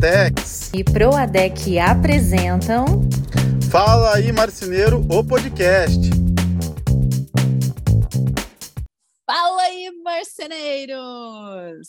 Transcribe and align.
Proatex 0.00 0.70
e 0.74 0.84
Proadec 0.84 1.78
apresentam 1.78 2.84
Fala 3.70 4.16
aí 4.16 4.30
Marceneiro, 4.30 5.00
o 5.10 5.24
podcast. 5.24 5.98
Fala 9.24 9.62
aí 9.62 9.90
marceneiros! 10.04 11.88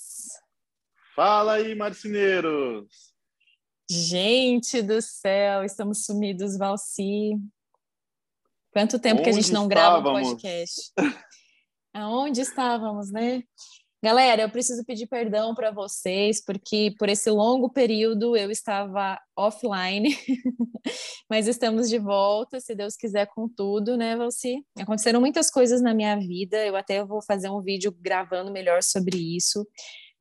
Fala 1.15 1.55
aí 1.55 1.75
marceneiros! 1.75 2.87
Gente 3.89 4.81
do 4.81 5.01
céu, 5.01 5.65
estamos 5.65 6.05
sumidos, 6.05 6.57
Valci. 6.57 7.31
Quanto 8.71 8.99
tempo 8.99 9.15
Onde 9.19 9.23
que 9.23 9.29
a 9.29 9.33
gente 9.33 9.51
não 9.51 9.67
estávamos? 9.67 10.03
grava 10.03 10.17
um 10.17 10.23
podcast? 10.23 10.93
Aonde 11.93 12.39
estávamos, 12.41 13.11
né? 13.11 13.43
Galera, 14.03 14.43
eu 14.43 14.49
preciso 14.49 14.85
pedir 14.85 15.07
perdão 15.07 15.55
para 15.55 15.71
vocês, 15.71 16.43
porque 16.43 16.93
por 16.99 17.09
esse 17.09 17.31
longo 17.31 17.67
período 17.67 18.37
eu 18.37 18.51
estava 18.51 19.19
offline, 19.35 20.15
mas 21.27 21.47
estamos 21.47 21.89
de 21.89 21.97
volta, 21.97 22.59
se 22.59 22.75
Deus 22.75 22.95
quiser, 22.95 23.25
com 23.33 23.49
tudo, 23.49 23.97
né, 23.97 24.15
Valci? 24.15 24.63
Aconteceram 24.77 25.19
muitas 25.19 25.49
coisas 25.49 25.81
na 25.81 25.95
minha 25.95 26.15
vida, 26.15 26.63
eu 26.63 26.75
até 26.75 27.03
vou 27.03 27.23
fazer 27.23 27.49
um 27.49 27.59
vídeo 27.59 27.91
gravando 27.99 28.51
melhor 28.51 28.83
sobre 28.83 29.17
isso. 29.17 29.67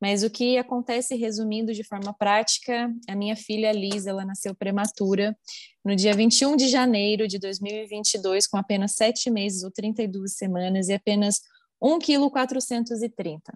Mas 0.00 0.22
o 0.22 0.30
que 0.30 0.56
acontece, 0.56 1.14
resumindo 1.14 1.74
de 1.74 1.84
forma 1.84 2.14
prática, 2.14 2.90
a 3.06 3.14
minha 3.14 3.36
filha 3.36 3.72
Liz, 3.72 4.06
ela 4.06 4.24
nasceu 4.24 4.54
prematura 4.54 5.36
no 5.84 5.94
dia 5.94 6.14
21 6.14 6.56
de 6.56 6.68
janeiro 6.68 7.28
de 7.28 7.38
2022, 7.38 8.46
com 8.46 8.56
apenas 8.56 8.94
sete 8.94 9.30
meses 9.30 9.62
ou 9.64 9.70
32 9.70 10.34
semanas 10.34 10.88
e 10.88 10.94
apenas 10.94 11.40
1 11.80 11.98
kg 11.98 12.30
430. 12.30 13.52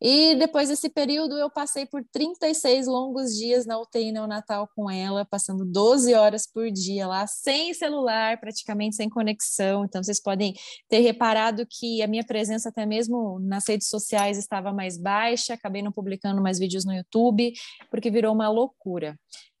E 0.00 0.34
depois 0.34 0.68
desse 0.68 0.90
período 0.90 1.36
eu 1.38 1.50
passei 1.50 1.86
por 1.86 2.04
36 2.12 2.86
longos 2.86 3.34
dias 3.34 3.64
na 3.64 3.80
UTI 3.80 4.12
neonatal 4.12 4.68
com 4.74 4.90
ela, 4.90 5.24
passando 5.24 5.64
12 5.64 6.12
horas 6.14 6.46
por 6.46 6.70
dia 6.70 7.06
lá, 7.06 7.26
sem 7.26 7.72
celular, 7.72 8.38
praticamente 8.38 8.96
sem 8.96 9.08
conexão. 9.08 9.84
Então 9.84 10.02
vocês 10.02 10.20
podem 10.20 10.54
ter 10.88 11.00
reparado 11.00 11.66
que 11.66 12.02
a 12.02 12.06
minha 12.06 12.24
presença 12.24 12.68
até 12.68 12.84
mesmo 12.84 13.38
nas 13.40 13.66
redes 13.66 13.88
sociais 13.88 14.36
estava 14.36 14.70
mais 14.72 14.98
baixa, 14.98 15.54
acabei 15.54 15.80
não 15.80 15.92
publicando 15.92 16.42
mais 16.42 16.58
vídeos 16.58 16.84
no 16.84 16.92
YouTube, 16.92 17.52
porque 17.90 18.10
virou 18.10 18.34
uma 18.34 18.50
loucura. 18.50 19.16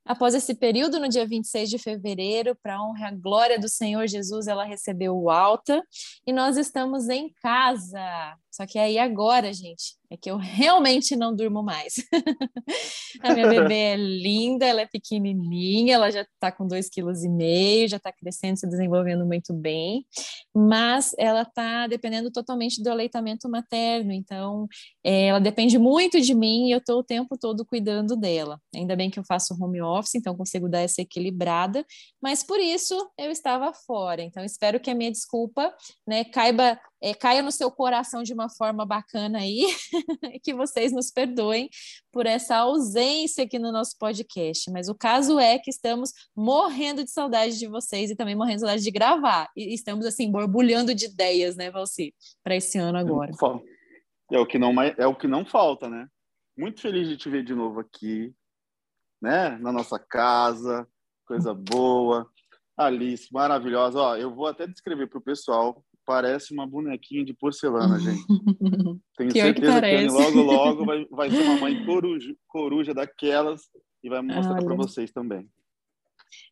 Após 0.06 0.34
esse 0.34 0.54
período, 0.54 1.00
no 1.00 1.08
dia 1.08 1.26
26 1.26 1.68
de 1.68 1.78
fevereiro, 1.78 2.56
para 2.62 2.80
honra 2.80 3.10
e 3.10 3.16
glória 3.16 3.58
do 3.58 3.68
Senhor 3.68 4.06
Jesus, 4.06 4.46
ela 4.46 4.64
recebeu 4.64 5.16
o 5.16 5.28
alta 5.28 5.82
e 6.24 6.32
nós 6.32 6.56
estamos 6.56 7.08
em 7.08 7.32
casa. 7.42 8.36
Só 8.56 8.64
que 8.64 8.78
aí 8.78 8.96
agora, 8.96 9.52
gente, 9.52 9.98
é 10.10 10.16
que 10.16 10.30
eu 10.30 10.38
realmente 10.38 11.14
não 11.14 11.36
durmo 11.36 11.62
mais. 11.62 11.96
a 13.20 13.34
minha 13.34 13.48
bebê 13.48 13.74
é 13.74 13.96
linda, 13.96 14.64
ela 14.64 14.80
é 14.80 14.86
pequenininha, 14.86 15.96
ela 15.96 16.10
já 16.10 16.22
está 16.22 16.50
com 16.50 16.66
2,5 16.66 16.88
kg, 16.88 17.88
já 17.88 17.98
está 17.98 18.10
crescendo, 18.10 18.58
se 18.58 18.66
desenvolvendo 18.66 19.26
muito 19.26 19.52
bem, 19.52 20.06
mas 20.54 21.14
ela 21.18 21.42
está 21.42 21.86
dependendo 21.86 22.30
totalmente 22.30 22.82
do 22.82 22.90
aleitamento 22.90 23.46
materno, 23.46 24.10
então 24.10 24.66
é, 25.04 25.26
ela 25.26 25.38
depende 25.38 25.78
muito 25.78 26.18
de 26.18 26.34
mim 26.34 26.68
e 26.68 26.72
eu 26.72 26.78
estou 26.78 27.00
o 27.00 27.04
tempo 27.04 27.36
todo 27.36 27.66
cuidando 27.66 28.16
dela. 28.16 28.58
Ainda 28.74 28.96
bem 28.96 29.10
que 29.10 29.18
eu 29.18 29.24
faço 29.24 29.54
home 29.62 29.82
office, 29.82 30.14
então 30.14 30.34
consigo 30.34 30.66
dar 30.66 30.80
essa 30.80 31.02
equilibrada, 31.02 31.84
mas 32.22 32.42
por 32.42 32.58
isso 32.58 32.94
eu 33.18 33.30
estava 33.30 33.70
fora. 33.74 34.22
Então 34.22 34.42
espero 34.42 34.80
que 34.80 34.90
a 34.90 34.94
minha 34.94 35.12
desculpa 35.12 35.74
né, 36.08 36.24
caiba 36.24 36.80
é, 37.00 37.14
caia 37.14 37.42
no 37.42 37.52
seu 37.52 37.70
coração 37.70 38.22
de 38.22 38.32
uma 38.32 38.48
forma 38.48 38.84
bacana 38.86 39.38
aí, 39.38 39.66
que 40.42 40.54
vocês 40.54 40.92
nos 40.92 41.10
perdoem 41.10 41.68
por 42.10 42.26
essa 42.26 42.56
ausência 42.56 43.44
aqui 43.44 43.58
no 43.58 43.70
nosso 43.70 43.96
podcast. 43.98 44.70
Mas 44.70 44.88
o 44.88 44.94
caso 44.94 45.38
é 45.38 45.58
que 45.58 45.70
estamos 45.70 46.12
morrendo 46.34 47.04
de 47.04 47.10
saudade 47.10 47.58
de 47.58 47.66
vocês 47.66 48.10
e 48.10 48.16
também 48.16 48.34
morrendo 48.34 48.56
de 48.56 48.60
saudade 48.60 48.82
de 48.82 48.90
gravar. 48.90 49.50
E 49.56 49.74
estamos, 49.74 50.06
assim, 50.06 50.30
borbulhando 50.30 50.94
de 50.94 51.06
ideias, 51.06 51.56
né, 51.56 51.70
Valci, 51.70 52.14
para 52.42 52.56
esse 52.56 52.78
ano 52.78 52.98
agora. 52.98 53.32
É 54.30 54.38
o, 54.38 54.46
que 54.46 54.58
não, 54.58 54.82
é 54.82 55.06
o 55.06 55.14
que 55.14 55.28
não 55.28 55.44
falta, 55.44 55.88
né? 55.88 56.08
Muito 56.56 56.80
feliz 56.80 57.08
de 57.08 57.16
te 57.16 57.28
ver 57.28 57.44
de 57.44 57.54
novo 57.54 57.80
aqui, 57.80 58.34
né? 59.20 59.56
Na 59.58 59.70
nossa 59.70 59.98
casa, 59.98 60.88
coisa 61.26 61.54
boa. 61.54 62.28
Alice, 62.76 63.32
maravilhosa. 63.32 64.00
Ó, 64.00 64.16
eu 64.16 64.34
vou 64.34 64.46
até 64.46 64.66
descrever 64.66 65.06
para 65.06 65.18
o 65.18 65.22
pessoal 65.22 65.84
parece 66.06 66.54
uma 66.54 66.66
bonequinha 66.66 67.24
de 67.24 67.34
porcelana, 67.34 67.98
gente. 67.98 68.24
Tenho 69.18 69.32
Pior 69.32 69.52
que 69.52 69.60
certeza 69.60 69.80
que, 69.80 69.86
ele 69.86 70.08
logo, 70.08 70.40
logo 70.40 70.84
vai, 70.86 71.04
vai 71.10 71.30
ser 71.30 71.42
uma 71.42 71.60
mãe 71.60 71.84
coruja, 71.84 72.34
coruja 72.46 72.94
daquelas 72.94 73.62
e 74.02 74.08
vai 74.08 74.22
mostrar 74.22 74.62
para 74.62 74.74
vocês 74.76 75.10
também. 75.10 75.48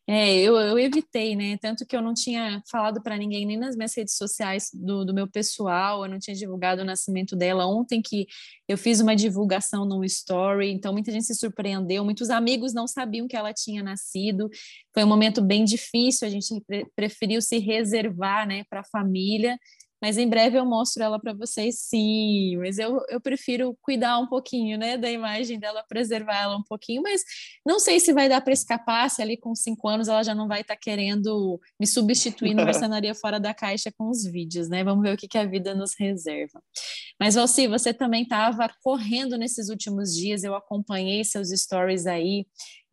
É, 0.07 0.35
eu, 0.35 0.55
eu 0.55 0.77
evitei, 0.77 1.35
né? 1.35 1.57
Tanto 1.57 1.83
que 1.83 1.95
eu 1.95 2.01
não 2.01 2.13
tinha 2.13 2.61
falado 2.69 3.01
para 3.01 3.17
ninguém, 3.17 3.43
nem 3.43 3.57
nas 3.57 3.75
minhas 3.75 3.95
redes 3.95 4.15
sociais 4.15 4.69
do, 4.71 5.03
do 5.03 5.15
meu 5.15 5.27
pessoal, 5.27 6.03
eu 6.05 6.09
não 6.11 6.19
tinha 6.19 6.35
divulgado 6.35 6.83
o 6.83 6.85
nascimento 6.85 7.35
dela. 7.35 7.65
Ontem 7.65 8.03
que 8.03 8.27
eu 8.67 8.77
fiz 8.77 8.99
uma 8.99 9.15
divulgação 9.15 9.83
no 9.83 10.03
story, 10.05 10.71
então 10.71 10.93
muita 10.93 11.11
gente 11.11 11.25
se 11.25 11.33
surpreendeu, 11.33 12.05
muitos 12.05 12.29
amigos 12.29 12.71
não 12.71 12.87
sabiam 12.87 13.27
que 13.27 13.35
ela 13.35 13.51
tinha 13.51 13.81
nascido. 13.81 14.47
Foi 14.93 15.03
um 15.03 15.07
momento 15.07 15.41
bem 15.41 15.65
difícil, 15.65 16.27
a 16.27 16.31
gente 16.31 16.61
pre- 16.67 16.85
preferiu 16.95 17.41
se 17.41 17.57
reservar, 17.57 18.47
né, 18.47 18.63
para 18.69 18.81
a 18.81 18.85
família. 18.85 19.57
Mas 20.05 20.19
em 20.19 20.29
breve 20.29 20.55
eu 20.55 20.63
mostro 20.67 21.01
ela 21.01 21.19
para 21.19 21.33
vocês, 21.33 21.79
sim. 21.79 22.57
Mas 22.57 22.77
eu, 22.77 23.01
eu 23.09 23.19
prefiro 23.19 23.75
cuidar 23.81 24.19
um 24.19 24.27
pouquinho, 24.27 24.77
né, 24.77 24.99
da 24.99 25.09
imagem 25.09 25.57
dela, 25.57 25.83
preservar 25.89 26.43
ela 26.43 26.55
um 26.55 26.61
pouquinho. 26.61 27.01
Mas 27.01 27.23
não 27.65 27.79
sei 27.79 27.99
se 27.99 28.13
vai 28.13 28.29
dar 28.29 28.39
para 28.39 28.53
escapar, 28.53 29.09
se 29.09 29.19
ali 29.19 29.35
com 29.35 29.55
cinco 29.55 29.87
anos 29.87 30.07
ela 30.07 30.21
já 30.21 30.35
não 30.35 30.47
vai 30.47 30.61
estar 30.61 30.75
querendo 30.75 31.59
me 31.79 31.87
substituir 31.87 32.53
no 32.53 32.63
Mercenaria 32.63 33.15
Fora 33.15 33.39
da 33.39 33.51
Caixa 33.51 33.91
com 33.97 34.07
os 34.07 34.23
vídeos, 34.23 34.69
né? 34.69 34.83
Vamos 34.83 35.01
ver 35.01 35.15
o 35.15 35.17
que, 35.17 35.27
que 35.27 35.39
a 35.39 35.45
vida 35.45 35.73
nos 35.73 35.95
reserva. 35.97 36.61
Mas, 37.19 37.33
Valci, 37.33 37.67
você 37.67 37.91
também 37.91 38.21
estava 38.21 38.69
correndo 38.83 39.39
nesses 39.39 39.69
últimos 39.69 40.13
dias, 40.13 40.43
eu 40.43 40.53
acompanhei 40.53 41.23
seus 41.23 41.49
stories 41.49 42.05
aí. 42.05 42.45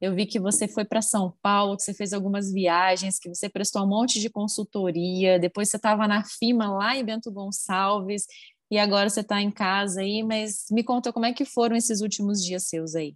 Eu 0.02 0.16
vi 0.16 0.26
que 0.26 0.40
você 0.40 0.66
foi 0.66 0.84
para 0.84 1.00
São 1.00 1.32
Paulo, 1.40 1.76
que 1.76 1.84
você 1.84 1.94
fez 1.94 2.12
algumas 2.12 2.52
viagens, 2.52 3.20
que 3.20 3.28
você 3.28 3.48
prestou 3.48 3.84
um 3.84 3.88
monte 3.88 4.18
de 4.18 4.28
consultoria, 4.28 5.38
depois 5.38 5.68
você 5.68 5.76
estava 5.76 6.08
na 6.08 6.24
FIMA 6.24 6.76
lá 6.76 6.96
em 6.96 7.04
Bento 7.04 7.30
Gonçalves, 7.30 8.26
e 8.68 8.78
agora 8.78 9.08
você 9.08 9.20
está 9.20 9.40
em 9.40 9.52
casa 9.52 10.00
aí, 10.00 10.24
mas 10.24 10.66
me 10.72 10.82
conta 10.82 11.12
como 11.12 11.24
é 11.24 11.32
que 11.32 11.44
foram 11.44 11.76
esses 11.76 12.00
últimos 12.00 12.44
dias 12.44 12.64
seus 12.64 12.96
aí. 12.96 13.14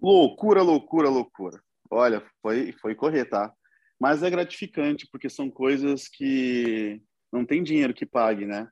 Loucura, 0.00 0.62
loucura, 0.62 1.08
loucura. 1.08 1.60
Olha, 1.90 2.24
foi, 2.40 2.70
foi 2.80 2.94
correr, 2.94 3.24
tá? 3.24 3.52
Mas 3.98 4.22
é 4.22 4.30
gratificante, 4.30 5.08
porque 5.10 5.28
são 5.28 5.50
coisas 5.50 6.06
que 6.06 7.02
não 7.32 7.44
tem 7.44 7.64
dinheiro 7.64 7.92
que 7.92 8.06
pague, 8.06 8.46
né? 8.46 8.68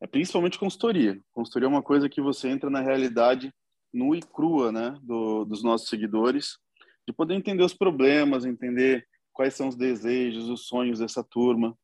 É 0.00 0.06
principalmente 0.06 0.58
consultoria. 0.58 1.20
Consultoria 1.32 1.66
é 1.66 1.68
uma 1.68 1.82
coisa 1.82 2.08
que 2.08 2.22
você 2.22 2.48
entra 2.48 2.70
na 2.70 2.80
realidade 2.80 3.52
nua 3.92 4.16
e 4.16 4.22
crua, 4.22 4.72
né, 4.72 4.98
do, 5.02 5.44
dos 5.44 5.62
nossos 5.62 5.88
seguidores, 5.88 6.58
de 7.06 7.12
poder 7.12 7.34
entender 7.34 7.62
os 7.62 7.74
problemas, 7.74 8.44
entender 8.44 9.06
quais 9.32 9.54
são 9.54 9.68
os 9.68 9.76
desejos, 9.76 10.48
os 10.48 10.66
sonhos 10.66 10.98
dessa 10.98 11.22
turma. 11.22 11.76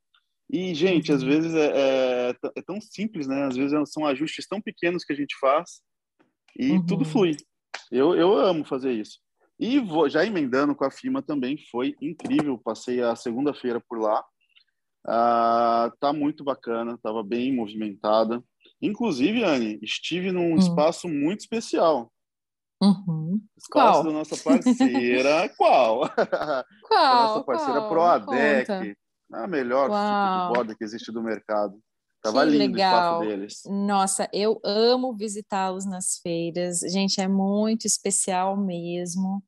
E, 0.50 0.74
gente, 0.74 1.12
às 1.12 1.22
vezes 1.22 1.54
é, 1.54 2.30
é, 2.30 2.36
é 2.56 2.62
tão 2.62 2.80
simples, 2.80 3.26
né? 3.26 3.44
Às 3.44 3.56
vezes 3.56 3.76
são 3.92 4.06
ajustes 4.06 4.46
tão 4.46 4.60
pequenos 4.62 5.04
que 5.04 5.12
a 5.12 5.16
gente 5.16 5.36
faz 5.38 5.82
e 6.58 6.72
Uhum. 6.72 6.86
tudo 6.86 7.04
flui. 7.04 7.36
Eu, 7.90 8.14
eu 8.14 8.36
amo 8.36 8.64
fazer 8.64 8.92
isso. 8.92 9.18
E 9.58 9.78
vou, 9.78 10.08
já 10.08 10.24
emendando 10.24 10.74
com 10.74 10.84
a 10.84 10.90
FIMA 10.90 11.20
também, 11.20 11.58
foi 11.70 11.96
incrível. 12.00 12.58
Passei 12.58 13.02
a 13.02 13.14
segunda-feira 13.14 13.82
por 13.88 13.98
lá. 13.98 14.24
Ah, 15.06 15.92
tá 16.00 16.12
muito 16.12 16.44
bacana, 16.44 16.94
estava 16.94 17.22
bem 17.22 17.54
movimentada. 17.54 18.42
Inclusive, 18.80 19.42
Anne, 19.44 19.78
estive 19.82 20.30
num 20.32 20.54
Hum. 20.54 20.56
espaço 20.56 21.08
muito 21.08 21.40
especial. 21.40 22.10
Uhum. 22.80 23.40
Espaço 23.56 24.02
Qual? 24.02 24.04
da 24.04 24.10
nossa 24.12 24.36
parceira. 24.36 25.48
Qual? 25.58 26.08
Qual? 26.82 27.14
nossa 27.22 27.44
parceira 27.44 27.80
Qual? 27.80 27.88
Proadec. 27.88 28.96
A 29.32 29.46
melhor 29.46 29.90
Uau. 29.90 29.98
tipo 29.98 30.48
de 30.52 30.54
borda 30.58 30.74
que 30.76 30.84
existe 30.84 31.10
do 31.12 31.22
mercado. 31.22 31.78
Tava 32.22 32.44
Que 32.44 32.50
lindo 32.52 32.74
legal. 32.74 33.20
o 33.20 33.22
espaço 33.24 33.28
deles. 33.36 33.62
Nossa, 33.66 34.28
eu 34.32 34.60
amo 34.64 35.14
visitá-los 35.16 35.84
nas 35.84 36.18
feiras. 36.22 36.80
Gente, 36.80 37.20
é 37.20 37.28
muito 37.28 37.84
especial 37.86 38.56
mesmo. 38.56 39.42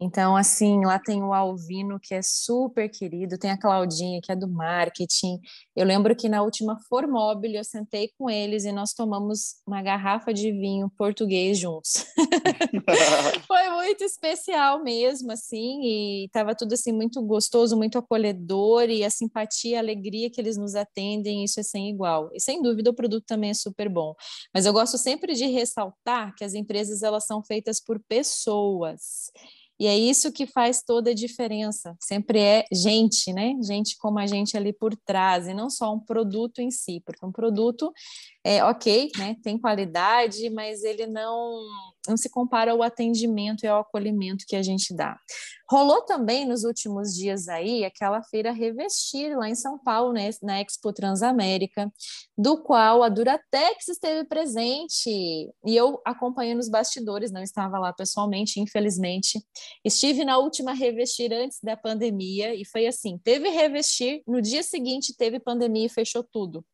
Então, 0.00 0.36
assim, 0.36 0.84
lá 0.84 0.96
tem 0.98 1.22
o 1.24 1.32
Alvino, 1.32 1.98
que 2.00 2.14
é 2.14 2.20
super 2.22 2.88
querido, 2.88 3.36
tem 3.36 3.50
a 3.50 3.58
Claudinha, 3.58 4.20
que 4.22 4.30
é 4.30 4.36
do 4.36 4.46
marketing. 4.46 5.40
Eu 5.74 5.84
lembro 5.84 6.14
que 6.14 6.28
na 6.28 6.40
última 6.42 6.78
Formobile 6.88 7.56
eu 7.56 7.64
sentei 7.64 8.12
com 8.16 8.30
eles 8.30 8.64
e 8.64 8.70
nós 8.70 8.92
tomamos 8.92 9.56
uma 9.66 9.82
garrafa 9.82 10.32
de 10.32 10.52
vinho 10.52 10.88
português 10.96 11.58
juntos. 11.58 12.06
Foi 13.48 13.70
muito 13.70 14.04
especial 14.04 14.84
mesmo, 14.84 15.32
assim, 15.32 15.80
e 15.82 16.24
estava 16.26 16.54
tudo 16.54 16.74
assim 16.74 16.92
muito 16.92 17.20
gostoso, 17.22 17.76
muito 17.76 17.98
acolhedor, 17.98 18.90
e 18.90 19.04
a 19.04 19.10
simpatia, 19.10 19.78
a 19.78 19.80
alegria 19.80 20.30
que 20.30 20.40
eles 20.40 20.56
nos 20.56 20.76
atendem, 20.76 21.42
isso 21.42 21.58
é 21.58 21.62
sem 21.64 21.90
igual. 21.90 22.30
E 22.32 22.40
sem 22.40 22.62
dúvida 22.62 22.90
o 22.90 22.94
produto 22.94 23.24
também 23.26 23.50
é 23.50 23.54
super 23.54 23.88
bom. 23.88 24.14
Mas 24.54 24.64
eu 24.64 24.72
gosto 24.72 24.96
sempre 24.96 25.34
de 25.34 25.46
ressaltar 25.46 26.34
que 26.36 26.44
as 26.44 26.54
empresas 26.54 27.02
elas 27.02 27.26
são 27.26 27.42
feitas 27.42 27.80
por 27.80 28.00
pessoas. 28.08 29.32
E 29.78 29.86
é 29.86 29.96
isso 29.96 30.32
que 30.32 30.46
faz 30.46 30.82
toda 30.82 31.10
a 31.10 31.14
diferença. 31.14 31.96
Sempre 32.00 32.40
é 32.40 32.64
gente, 32.72 33.32
né? 33.32 33.54
Gente 33.62 33.96
como 33.98 34.18
a 34.18 34.26
gente 34.26 34.56
ali 34.56 34.72
por 34.72 34.96
trás, 34.96 35.46
e 35.46 35.54
não 35.54 35.70
só 35.70 35.94
um 35.94 36.00
produto 36.00 36.60
em 36.60 36.70
si, 36.70 37.00
porque 37.04 37.24
um 37.24 37.32
produto 37.32 37.92
é 38.44 38.64
ok, 38.64 39.10
né? 39.16 39.36
Tem 39.42 39.58
qualidade, 39.58 40.50
mas 40.50 40.82
ele 40.82 41.06
não 41.06 41.62
não 42.08 42.16
se 42.16 42.30
compara 42.30 42.72
ao 42.72 42.82
atendimento 42.82 43.64
e 43.64 43.68
ao 43.68 43.80
acolhimento 43.80 44.44
que 44.48 44.56
a 44.56 44.62
gente 44.62 44.94
dá. 44.94 45.18
Rolou 45.70 46.00
também 46.02 46.46
nos 46.46 46.64
últimos 46.64 47.14
dias 47.14 47.46
aí 47.46 47.84
aquela 47.84 48.22
feira 48.22 48.50
Revestir 48.50 49.36
lá 49.36 49.50
em 49.50 49.54
São 49.54 49.78
Paulo, 49.78 50.14
né, 50.14 50.30
na 50.42 50.62
Expo 50.62 50.92
Transamérica, 50.94 51.92
do 52.36 52.62
qual 52.62 53.02
a 53.02 53.08
Duratex 53.10 53.88
esteve 53.88 54.24
presente 54.26 55.10
e 55.10 55.76
eu 55.76 56.00
acompanhei 56.06 56.54
nos 56.54 56.70
bastidores, 56.70 57.30
não 57.30 57.42
estava 57.42 57.78
lá 57.78 57.92
pessoalmente, 57.92 58.60
infelizmente. 58.60 59.44
Estive 59.84 60.24
na 60.24 60.38
última 60.38 60.72
Revestir 60.72 61.32
antes 61.34 61.58
da 61.62 61.76
pandemia 61.76 62.54
e 62.54 62.64
foi 62.64 62.86
assim, 62.86 63.18
teve 63.22 63.50
Revestir, 63.50 64.22
no 64.26 64.40
dia 64.40 64.62
seguinte 64.62 65.14
teve 65.14 65.38
pandemia 65.38 65.84
e 65.84 65.90
fechou 65.90 66.24
tudo. 66.24 66.64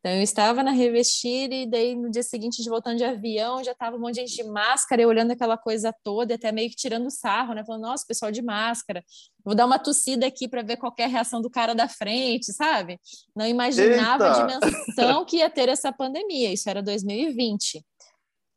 Então, 0.00 0.12
eu 0.12 0.22
estava 0.22 0.62
na 0.62 0.70
Revestir 0.70 1.52
e 1.52 1.66
daí 1.66 1.94
no 1.94 2.10
dia 2.10 2.22
seguinte, 2.22 2.62
de 2.62 2.70
voltando 2.70 2.96
de 2.96 3.04
avião, 3.04 3.62
já 3.62 3.72
estava 3.72 3.96
um 3.96 4.00
monte 4.00 4.14
de 4.14 4.20
gente 4.26 4.36
de 4.36 4.44
máscara, 4.44 5.02
e 5.02 5.04
olhando 5.04 5.32
aquela 5.32 5.58
coisa 5.58 5.94
toda, 6.02 6.36
até 6.36 6.50
meio 6.50 6.70
que 6.70 6.76
tirando 6.76 7.10
sarro, 7.10 7.52
né? 7.52 7.62
Falando, 7.66 7.82
nossa, 7.82 8.06
pessoal 8.08 8.32
de 8.32 8.40
máscara, 8.40 9.04
vou 9.44 9.54
dar 9.54 9.66
uma 9.66 9.78
tossida 9.78 10.26
aqui 10.26 10.48
para 10.48 10.62
ver 10.62 10.78
qual 10.78 10.94
é 10.98 11.04
a 11.04 11.06
reação 11.06 11.42
do 11.42 11.50
cara 11.50 11.74
da 11.74 11.86
frente, 11.86 12.50
sabe? 12.50 12.98
Não 13.36 13.46
imaginava 13.46 14.24
Eita! 14.24 14.42
a 14.42 14.46
dimensão 14.46 15.24
que 15.26 15.36
ia 15.36 15.50
ter 15.50 15.68
essa 15.68 15.92
pandemia, 15.92 16.50
isso 16.50 16.70
era 16.70 16.82
2020. 16.82 17.84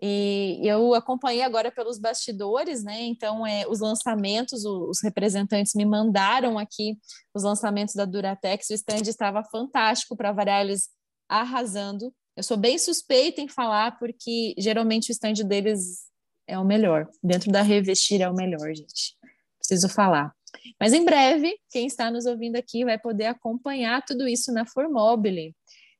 E 0.01 0.61
eu 0.63 0.93
acompanhei 0.93 1.43
agora 1.43 1.71
pelos 1.71 1.97
bastidores, 1.97 2.83
né? 2.83 3.01
Então, 3.03 3.45
é, 3.45 3.65
os 3.67 3.81
lançamentos, 3.81 4.63
os 4.63 5.01
representantes 5.03 5.73
me 5.75 5.85
mandaram 5.85 6.57
aqui 6.57 6.97
os 7.33 7.43
lançamentos 7.43 7.95
da 7.95 8.05
Duratex, 8.05 8.69
o 8.69 8.73
stand 8.73 9.09
estava 9.09 9.43
fantástico 9.43 10.15
para 10.15 10.31
variar, 10.31 10.61
eles 10.61 10.89
arrasando. 11.27 12.13
Eu 12.35 12.43
sou 12.43 12.57
bem 12.57 12.77
suspeita 12.77 13.41
em 13.41 13.47
falar, 13.47 13.97
porque 13.99 14.55
geralmente 14.57 15.09
o 15.09 15.13
stand 15.13 15.45
deles 15.45 16.03
é 16.47 16.57
o 16.57 16.65
melhor. 16.65 17.07
Dentro 17.21 17.51
da 17.51 17.61
Revestir 17.61 18.21
é 18.21 18.29
o 18.29 18.33
melhor, 18.33 18.73
gente. 18.73 19.15
Preciso 19.59 19.87
falar. 19.87 20.33
Mas 20.79 20.93
em 20.93 21.03
breve, 21.03 21.55
quem 21.71 21.87
está 21.87 22.11
nos 22.11 22.25
ouvindo 22.25 22.55
aqui 22.55 22.85
vai 22.85 22.97
poder 22.97 23.25
acompanhar 23.25 24.03
tudo 24.05 24.27
isso 24.27 24.51
na 24.51 24.65
Formobile, 24.65 25.55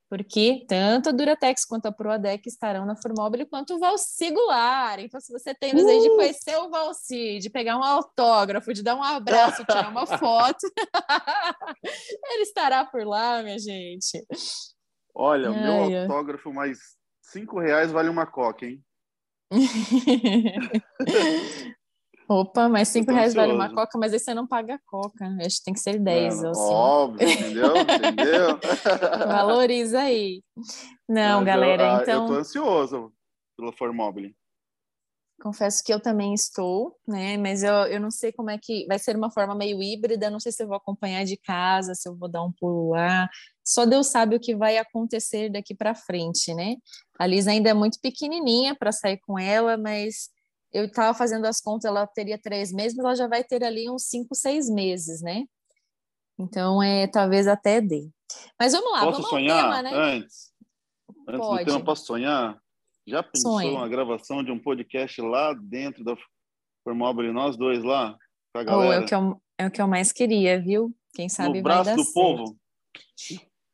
porque 0.09 0.63
tanto 0.67 1.09
a 1.09 1.11
Duratex 1.11 1.65
quanto 1.65 1.87
a 1.87 1.91
Proadec 1.91 2.47
estarão 2.47 2.85
na 2.85 2.95
Formobile, 2.95 3.47
quanto 3.47 3.75
o 3.75 3.79
Valci 3.79 4.29
Goulart. 4.29 4.99
Então, 5.01 5.19
se 5.19 5.31
você 5.31 5.55
tem 5.55 5.73
desejo 5.73 5.99
uh! 5.99 6.01
de 6.03 6.09
conhecer 6.09 6.55
o 6.57 6.69
Valci, 6.69 7.39
de 7.39 7.49
pegar 7.49 7.77
um 7.77 7.83
autógrafo, 7.83 8.73
de 8.73 8.83
dar 8.83 8.95
um 8.95 9.03
abraço, 9.03 9.65
tirar 9.65 9.89
uma 9.89 10.05
foto, 10.17 10.71
ele 12.31 12.43
estará 12.43 12.85
por 12.85 13.05
lá, 13.05 13.41
minha 13.41 13.57
gente. 13.57 14.23
Olha, 15.15 15.51
meu 15.51 16.01
autógrafo 16.03 16.51
mais 16.51 16.79
cinco 17.21 17.59
reais 17.59 17.91
vale 17.91 18.09
uma 18.09 18.25
coca, 18.25 18.65
hein? 18.65 18.83
Opa, 22.27 22.69
mas 22.69 22.87
cinco 22.87 23.11
reais 23.11 23.33
vale 23.33 23.53
uma 23.53 23.73
coca, 23.73 23.97
mas 23.97 24.13
aí 24.13 24.19
você 24.19 24.33
não 24.33 24.47
paga 24.47 24.75
a 24.75 24.79
coca. 24.85 25.25
Acho 25.45 25.57
que 25.57 25.63
tem 25.65 25.73
que 25.73 25.79
ser 25.79 25.99
dez. 25.99 26.41
Não, 26.41 26.51
assim. 26.51 26.73
Óbvio, 26.73 27.29
entendeu? 27.29 27.73
entendeu? 27.77 28.57
Valoriza 29.27 29.99
aí. 29.99 30.41
Não, 31.07 31.39
mas 31.39 31.45
galera, 31.45 31.83
eu, 31.83 32.01
então... 32.01 32.23
Eu 32.23 32.27
tô 32.27 32.33
ansioso 32.35 33.13
pela 33.57 33.73
Formobile. 33.73 34.35
Confesso 35.43 35.83
que 35.83 35.93
eu 35.93 35.99
também 35.99 36.33
estou, 36.33 36.97
né? 37.05 37.35
Mas 37.35 37.63
eu, 37.63 37.73
eu 37.73 37.99
não 37.99 38.09
sei 38.09 38.31
como 38.31 38.49
é 38.49 38.57
que 38.57 38.85
vai 38.87 38.97
ser 38.97 39.17
uma 39.17 39.29
forma 39.29 39.53
meio 39.53 39.83
híbrida, 39.83 40.29
não 40.29 40.39
sei 40.39 40.53
se 40.53 40.63
eu 40.63 40.67
vou 40.69 40.77
acompanhar 40.77 41.25
de 41.25 41.35
casa, 41.35 41.93
se 41.93 42.07
eu 42.07 42.15
vou 42.15 42.29
dar 42.29 42.41
um 42.41 42.51
pulo 42.53 42.91
lá. 42.91 43.29
Só 43.61 43.85
Deus 43.85 44.07
sabe 44.07 44.37
o 44.37 44.39
que 44.39 44.55
vai 44.55 44.77
acontecer 44.77 45.51
daqui 45.51 45.75
para 45.75 45.93
frente, 45.93 46.53
né? 46.53 46.77
A 47.19 47.27
Liz 47.27 47.45
ainda 47.45 47.69
é 47.69 47.73
muito 47.73 47.99
pequenininha 47.99 48.73
para 48.73 48.93
sair 48.93 49.19
com 49.19 49.37
ela, 49.37 49.75
mas 49.75 50.29
eu 50.71 50.85
estava 50.85 51.13
fazendo 51.13 51.43
as 51.43 51.59
contas, 51.59 51.89
ela 51.89 52.07
teria 52.07 52.39
três 52.39 52.71
meses, 52.71 52.95
mas 52.95 53.05
ela 53.05 53.15
já 53.15 53.27
vai 53.27 53.43
ter 53.43 53.65
ali 53.65 53.89
uns 53.89 54.05
cinco, 54.05 54.33
seis 54.35 54.69
meses, 54.69 55.21
né? 55.21 55.43
Então, 56.39 56.81
é, 56.81 57.05
talvez 57.05 57.49
até 57.49 57.81
dê. 57.81 58.09
Mas 58.57 58.71
vamos 58.71 58.93
lá, 58.93 59.01
posso 59.01 59.17
vamos 59.17 59.29
sonhar 59.29 59.61
tema, 59.61 59.81
né? 59.81 59.91
antes? 59.93 60.53
Antes 61.27 61.47
Pode. 61.47 61.65
do 61.65 61.67
tema, 61.67 61.83
posso 61.83 62.05
sonhar? 62.05 62.62
Já 63.05 63.21
pensou 63.21 63.53
Sonha. 63.53 63.71
uma 63.71 63.87
gravação 63.87 64.43
de 64.43 64.51
um 64.51 64.59
podcast 64.59 65.21
lá 65.21 65.53
dentro 65.53 66.03
da 66.03 66.15
Formobile, 66.83 67.31
nós 67.33 67.57
dois 67.57 67.83
lá? 67.83 68.17
Com 68.53 68.61
a 68.61 68.63
galera? 68.63 68.89
Oh, 68.89 68.93
é, 68.93 68.99
o 68.99 69.05
que 69.05 69.15
eu, 69.15 69.41
é 69.57 69.67
o 69.67 69.71
que 69.71 69.81
eu 69.81 69.87
mais 69.87 70.11
queria, 70.11 70.61
viu? 70.61 70.93
Quem 71.13 71.27
sabe 71.29 71.57
no 71.59 71.63
vai 71.63 71.63
braço 71.63 71.89
dar 71.89 71.95
do 71.95 72.03
certo. 72.03 72.13
povo? 72.13 72.57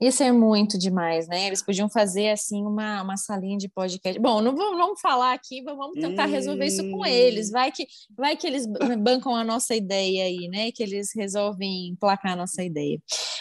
Isso 0.02 0.24
é 0.24 0.32
muito 0.32 0.78
demais, 0.78 1.28
né? 1.28 1.48
Eles 1.48 1.62
podiam 1.62 1.90
fazer 1.90 2.30
assim 2.30 2.66
uma, 2.66 3.02
uma 3.04 3.18
salinha 3.18 3.58
de 3.58 3.68
podcast. 3.68 4.18
Bom, 4.20 4.42
não 4.42 4.56
vamos, 4.56 4.78
vamos 4.78 5.02
falar 5.02 5.34
aqui, 5.34 5.62
vamos 5.62 6.00
tentar 6.00 6.26
resolver 6.26 6.66
isso 6.66 6.90
com 6.90 7.06
eles. 7.06 7.50
Hum. 7.50 7.52
Vai 7.52 7.72
que, 7.72 7.86
vai 8.18 8.38
que 8.38 8.48
eles 8.48 8.66
bancam 8.98 9.36
a 9.36 9.44
nossa 9.44 9.76
ideia 9.76 10.24
aí, 10.24 10.48
né? 10.48 10.72
Que 10.72 10.84
eles 10.84 11.10
resolvem 11.14 11.98
placar 12.00 12.32
a 12.32 12.36
nossa 12.38 12.64
ideia. 12.64 12.98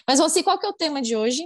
Mas, 0.07 0.19
Rossi, 0.19 0.43
qual 0.43 0.59
que 0.59 0.67
é 0.67 0.69
o 0.69 0.73
tema 0.73 1.01
de 1.01 1.15
hoje? 1.15 1.45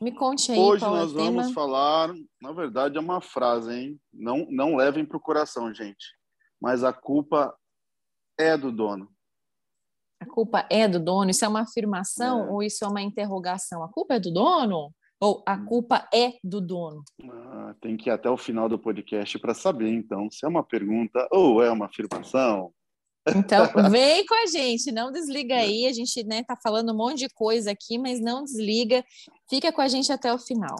Me 0.00 0.12
conte 0.12 0.52
aí. 0.52 0.58
Hoje 0.58 0.84
nós 0.84 1.12
é 1.12 1.14
vamos 1.14 1.46
tema. 1.46 1.54
falar, 1.54 2.12
na 2.40 2.52
verdade, 2.52 2.96
é 2.96 3.00
uma 3.00 3.20
frase, 3.20 3.72
hein? 3.72 4.00
Não, 4.12 4.46
não 4.50 4.76
levem 4.76 5.04
para 5.04 5.16
o 5.16 5.20
coração, 5.20 5.72
gente. 5.72 6.16
Mas 6.60 6.82
a 6.82 6.92
culpa 6.92 7.54
é 8.38 8.56
do 8.56 8.72
dono. 8.72 9.08
A 10.20 10.26
culpa 10.26 10.66
é 10.70 10.88
do 10.88 10.98
dono? 10.98 11.30
Isso 11.30 11.44
é 11.44 11.48
uma 11.48 11.62
afirmação 11.62 12.46
é. 12.46 12.50
ou 12.50 12.62
isso 12.62 12.84
é 12.84 12.88
uma 12.88 13.02
interrogação? 13.02 13.82
A 13.82 13.88
culpa 13.88 14.14
é 14.14 14.20
do 14.20 14.32
dono? 14.32 14.92
Ou 15.20 15.42
a 15.46 15.54
hum. 15.54 15.64
culpa 15.66 16.08
é 16.12 16.32
do 16.42 16.60
dono? 16.60 17.02
Ah, 17.30 17.74
tem 17.80 17.96
que 17.96 18.08
ir 18.08 18.12
até 18.12 18.28
o 18.28 18.36
final 18.36 18.68
do 18.68 18.78
podcast 18.78 19.38
para 19.38 19.54
saber, 19.54 19.88
então, 19.88 20.30
se 20.30 20.44
é 20.44 20.48
uma 20.48 20.64
pergunta 20.64 21.26
ou 21.30 21.62
é 21.62 21.70
uma 21.70 21.86
afirmação. 21.86 22.72
Então, 23.28 23.66
vem 23.90 24.24
com 24.26 24.34
a 24.34 24.46
gente, 24.46 24.92
não 24.92 25.10
desliga 25.10 25.56
aí. 25.56 25.86
A 25.86 25.92
gente 25.92 26.24
né, 26.24 26.42
tá 26.42 26.56
falando 26.62 26.92
um 26.92 26.96
monte 26.96 27.20
de 27.20 27.28
coisa 27.28 27.70
aqui, 27.70 27.98
mas 27.98 28.20
não 28.20 28.44
desliga. 28.44 29.04
Fica 29.48 29.72
com 29.72 29.80
a 29.80 29.88
gente 29.88 30.12
até 30.12 30.32
o 30.32 30.38
final. 30.38 30.76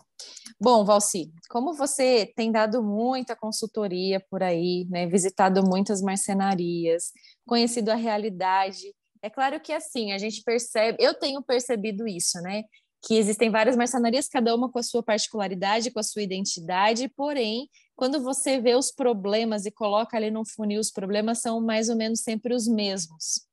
Bom, 0.61 0.85
Valci, 0.85 1.30
como 1.49 1.75
você 1.75 2.33
tem 2.37 2.52
dado 2.52 2.83
muita 2.83 3.35
consultoria 3.37 4.21
por 4.30 4.42
aí, 4.42 4.87
né, 4.90 5.07
visitado 5.07 5.62
muitas 5.62 6.00
marcenarias, 6.02 7.12
conhecido 7.47 7.90
a 7.90 7.95
realidade, 7.95 8.95
é 9.25 9.30
claro 9.30 9.59
que 9.59 9.73
assim, 9.73 10.12
a 10.12 10.18
gente 10.18 10.42
percebe, 10.42 10.99
eu 11.00 11.14
tenho 11.14 11.42
percebido 11.42 12.07
isso, 12.07 12.38
né? 12.42 12.62
Que 13.02 13.14
existem 13.16 13.50
várias 13.50 13.75
marcenarias, 13.75 14.28
cada 14.28 14.54
uma 14.54 14.71
com 14.71 14.78
a 14.78 14.83
sua 14.83 15.02
particularidade, 15.02 15.90
com 15.90 15.99
a 15.99 16.02
sua 16.02 16.21
identidade, 16.21 17.09
porém, 17.09 17.71
quando 17.96 18.22
você 18.22 18.60
vê 18.60 18.74
os 18.74 18.90
problemas 18.90 19.66
e 19.66 19.70
coloca 19.70 20.16
ali 20.16 20.30
no 20.30 20.44
funil, 20.44 20.80
os 20.80 20.90
problemas 20.90 21.40
são 21.40 21.60
mais 21.60 21.88
ou 21.88 21.96
menos 21.96 22.20
sempre 22.20 22.54
os 22.54 22.66
mesmos. 22.66 23.46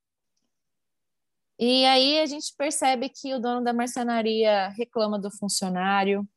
E 1.60 1.86
aí 1.86 2.19
a 2.19 2.25
gente 2.25 2.53
percebe 2.57 3.07
que 3.07 3.36
o 3.36 3.39
dono 3.39 3.63
da 3.63 3.71
marcenaria 3.71 4.69
reclama 4.69 5.19
do 5.19 5.29
funcionário, 5.29 6.27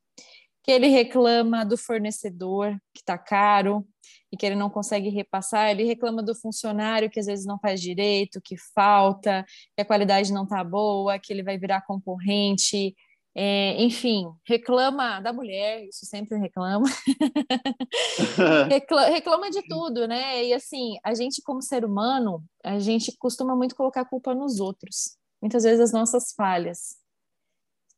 que 0.63 0.71
ele 0.71 0.89
reclama 0.89 1.65
do 1.65 1.79
fornecedor, 1.79 2.77
que 2.93 3.01
está 3.01 3.17
caro 3.17 3.87
e 4.31 4.37
que 4.37 4.45
ele 4.45 4.55
não 4.55 4.69
consegue 4.69 5.09
repassar, 5.09 5.71
ele 5.71 5.85
reclama 5.85 6.23
do 6.23 6.35
funcionário 6.35 7.09
que 7.09 7.21
às 7.21 7.27
vezes 7.27 7.47
não 7.47 7.59
faz 7.59 7.81
direito, 7.81 8.41
que 8.41 8.57
falta, 8.75 9.47
que 9.75 9.81
a 9.81 9.85
qualidade 9.85 10.31
não 10.31 10.45
está 10.45 10.63
boa, 10.63 11.19
que 11.19 11.33
ele 11.33 11.43
vai 11.43 11.57
virar 11.57 11.87
concorrente, 11.87 12.95
é, 13.37 13.83
enfim, 13.83 14.33
reclama 14.47 15.19
da 15.21 15.33
mulher, 15.33 15.85
isso 15.89 16.07
sempre 16.07 16.39
reclama. 16.39 16.87
reclama. 18.71 19.09
reclama. 19.09 19.51
de 19.51 19.63
tudo, 19.67 20.07
né? 20.07 20.45
E 20.45 20.53
assim, 20.53 20.97
a 21.03 21.15
gente, 21.15 21.43
como 21.43 21.61
ser 21.61 21.85
humano, 21.85 22.45
a 22.63 22.79
gente 22.79 23.13
costuma 23.19 23.57
muito 23.57 23.75
colocar 23.75 24.03
a 24.03 24.09
culpa 24.09 24.35
nos 24.35 24.61
outros. 24.61 25.17
Muitas 25.43 25.65
vezes 25.65 25.81
as 25.81 25.93
nossas 25.93 26.33
falhas. 26.33 26.97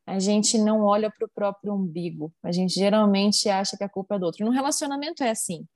A 0.07 0.19
gente 0.19 0.57
não 0.57 0.83
olha 0.83 1.11
para 1.11 1.27
o 1.27 1.31
próprio 1.31 1.75
umbigo. 1.75 2.33
A 2.43 2.51
gente 2.51 2.75
geralmente 2.75 3.49
acha 3.51 3.77
que 3.77 3.85
a 3.85 3.89
culpa 3.89 4.15
é 4.15 4.19
do 4.19 4.25
outro. 4.25 4.47
No 4.47 4.53
relacionamento 4.53 5.23
é 5.23 5.31
assim. 5.31 5.67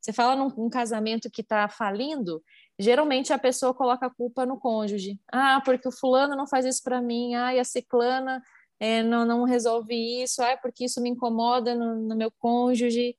Você 0.00 0.12
fala 0.12 0.36
num, 0.36 0.48
num 0.56 0.70
casamento 0.70 1.28
que 1.28 1.40
está 1.40 1.68
falindo, 1.68 2.40
geralmente 2.78 3.32
a 3.32 3.38
pessoa 3.38 3.74
coloca 3.74 4.06
a 4.06 4.10
culpa 4.10 4.46
no 4.46 4.58
cônjuge. 4.58 5.18
Ah, 5.32 5.60
porque 5.64 5.88
o 5.88 5.92
fulano 5.92 6.36
não 6.36 6.46
faz 6.46 6.64
isso 6.64 6.82
para 6.84 7.02
mim, 7.02 7.34
ah, 7.34 7.52
e 7.52 7.58
a 7.58 7.64
ciclana 7.64 8.40
é, 8.80 9.02
não, 9.02 9.24
não 9.24 9.44
resolve 9.44 9.94
isso, 10.22 10.42
ah, 10.42 10.56
porque 10.56 10.84
isso 10.84 11.00
me 11.00 11.10
incomoda 11.10 11.74
no, 11.74 11.96
no 11.96 12.16
meu 12.16 12.30
cônjuge. 12.30 13.16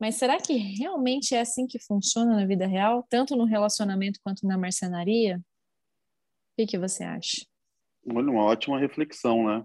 Mas 0.00 0.16
será 0.16 0.38
que 0.40 0.54
realmente 0.54 1.34
é 1.34 1.40
assim 1.40 1.66
que 1.66 1.78
funciona 1.78 2.34
na 2.34 2.46
vida 2.46 2.66
real, 2.66 3.06
tanto 3.08 3.36
no 3.36 3.44
relacionamento 3.44 4.18
quanto 4.24 4.46
na 4.46 4.58
marcenaria? 4.58 5.36
O 5.38 6.56
que, 6.56 6.66
que 6.66 6.78
você 6.78 7.04
acha? 7.04 7.46
Olha, 8.12 8.30
uma 8.30 8.44
ótima 8.44 8.80
reflexão, 8.80 9.46
né? 9.46 9.64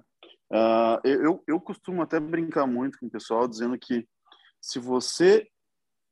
Uh, 0.52 1.08
eu, 1.08 1.44
eu 1.48 1.60
costumo 1.60 2.02
até 2.02 2.20
brincar 2.20 2.68
muito 2.68 3.00
com 3.00 3.08
o 3.08 3.10
pessoal 3.10 3.48
dizendo 3.48 3.78
que 3.78 4.08
se 4.62 4.80
você 4.80 5.48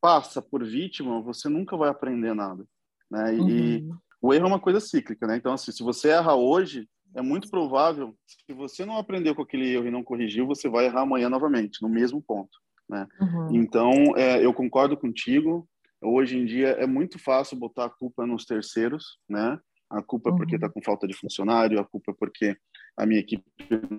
passa 0.01 0.41
por 0.41 0.63
vítima, 0.63 1.21
você 1.21 1.47
nunca 1.47 1.77
vai 1.77 1.89
aprender 1.89 2.33
nada, 2.33 2.65
né? 3.09 3.33
E, 3.35 3.77
uhum. 3.77 3.97
o 4.21 4.33
erro 4.33 4.45
é 4.45 4.47
uma 4.47 4.59
coisa 4.59 4.79
cíclica, 4.79 5.25
né? 5.25 5.37
Então, 5.37 5.53
assim, 5.53 5.71
se 5.71 5.83
você 5.83 6.09
erra 6.09 6.35
hoje, 6.35 6.87
é 7.15 7.21
muito 7.21 7.49
provável, 7.49 8.15
se 8.27 8.53
você 8.53 8.85
não 8.85 8.97
aprendeu 8.97 9.33
com 9.33 9.41
aquele 9.41 9.73
erro 9.73 9.87
e 9.87 9.91
não 9.91 10.03
corrigiu, 10.03 10.45
você 10.45 10.67
vai 10.67 10.85
errar 10.85 11.01
amanhã 11.01 11.29
novamente, 11.29 11.81
no 11.81 11.89
mesmo 11.89 12.21
ponto. 12.21 12.57
Né? 12.89 13.07
Uhum. 13.19 13.55
Então, 13.55 13.91
é, 14.15 14.45
eu 14.45 14.53
concordo 14.53 14.97
contigo. 14.97 15.67
Hoje 16.03 16.37
em 16.37 16.45
dia 16.45 16.69
é 16.71 16.85
muito 16.85 17.17
fácil 17.17 17.57
botar 17.57 17.85
a 17.85 17.89
culpa 17.89 18.27
nos 18.27 18.45
terceiros, 18.45 19.17
né? 19.27 19.57
A 19.89 20.01
culpa 20.01 20.29
é 20.29 20.35
porque 20.35 20.55
está 20.55 20.67
uhum. 20.67 20.73
com 20.73 20.83
falta 20.83 21.07
de 21.07 21.13
funcionário, 21.13 21.79
a 21.79 21.85
culpa 21.85 22.11
é 22.11 22.15
porque 22.17 22.57
a 22.97 23.05
minha 23.05 23.19
equipe 23.19 23.43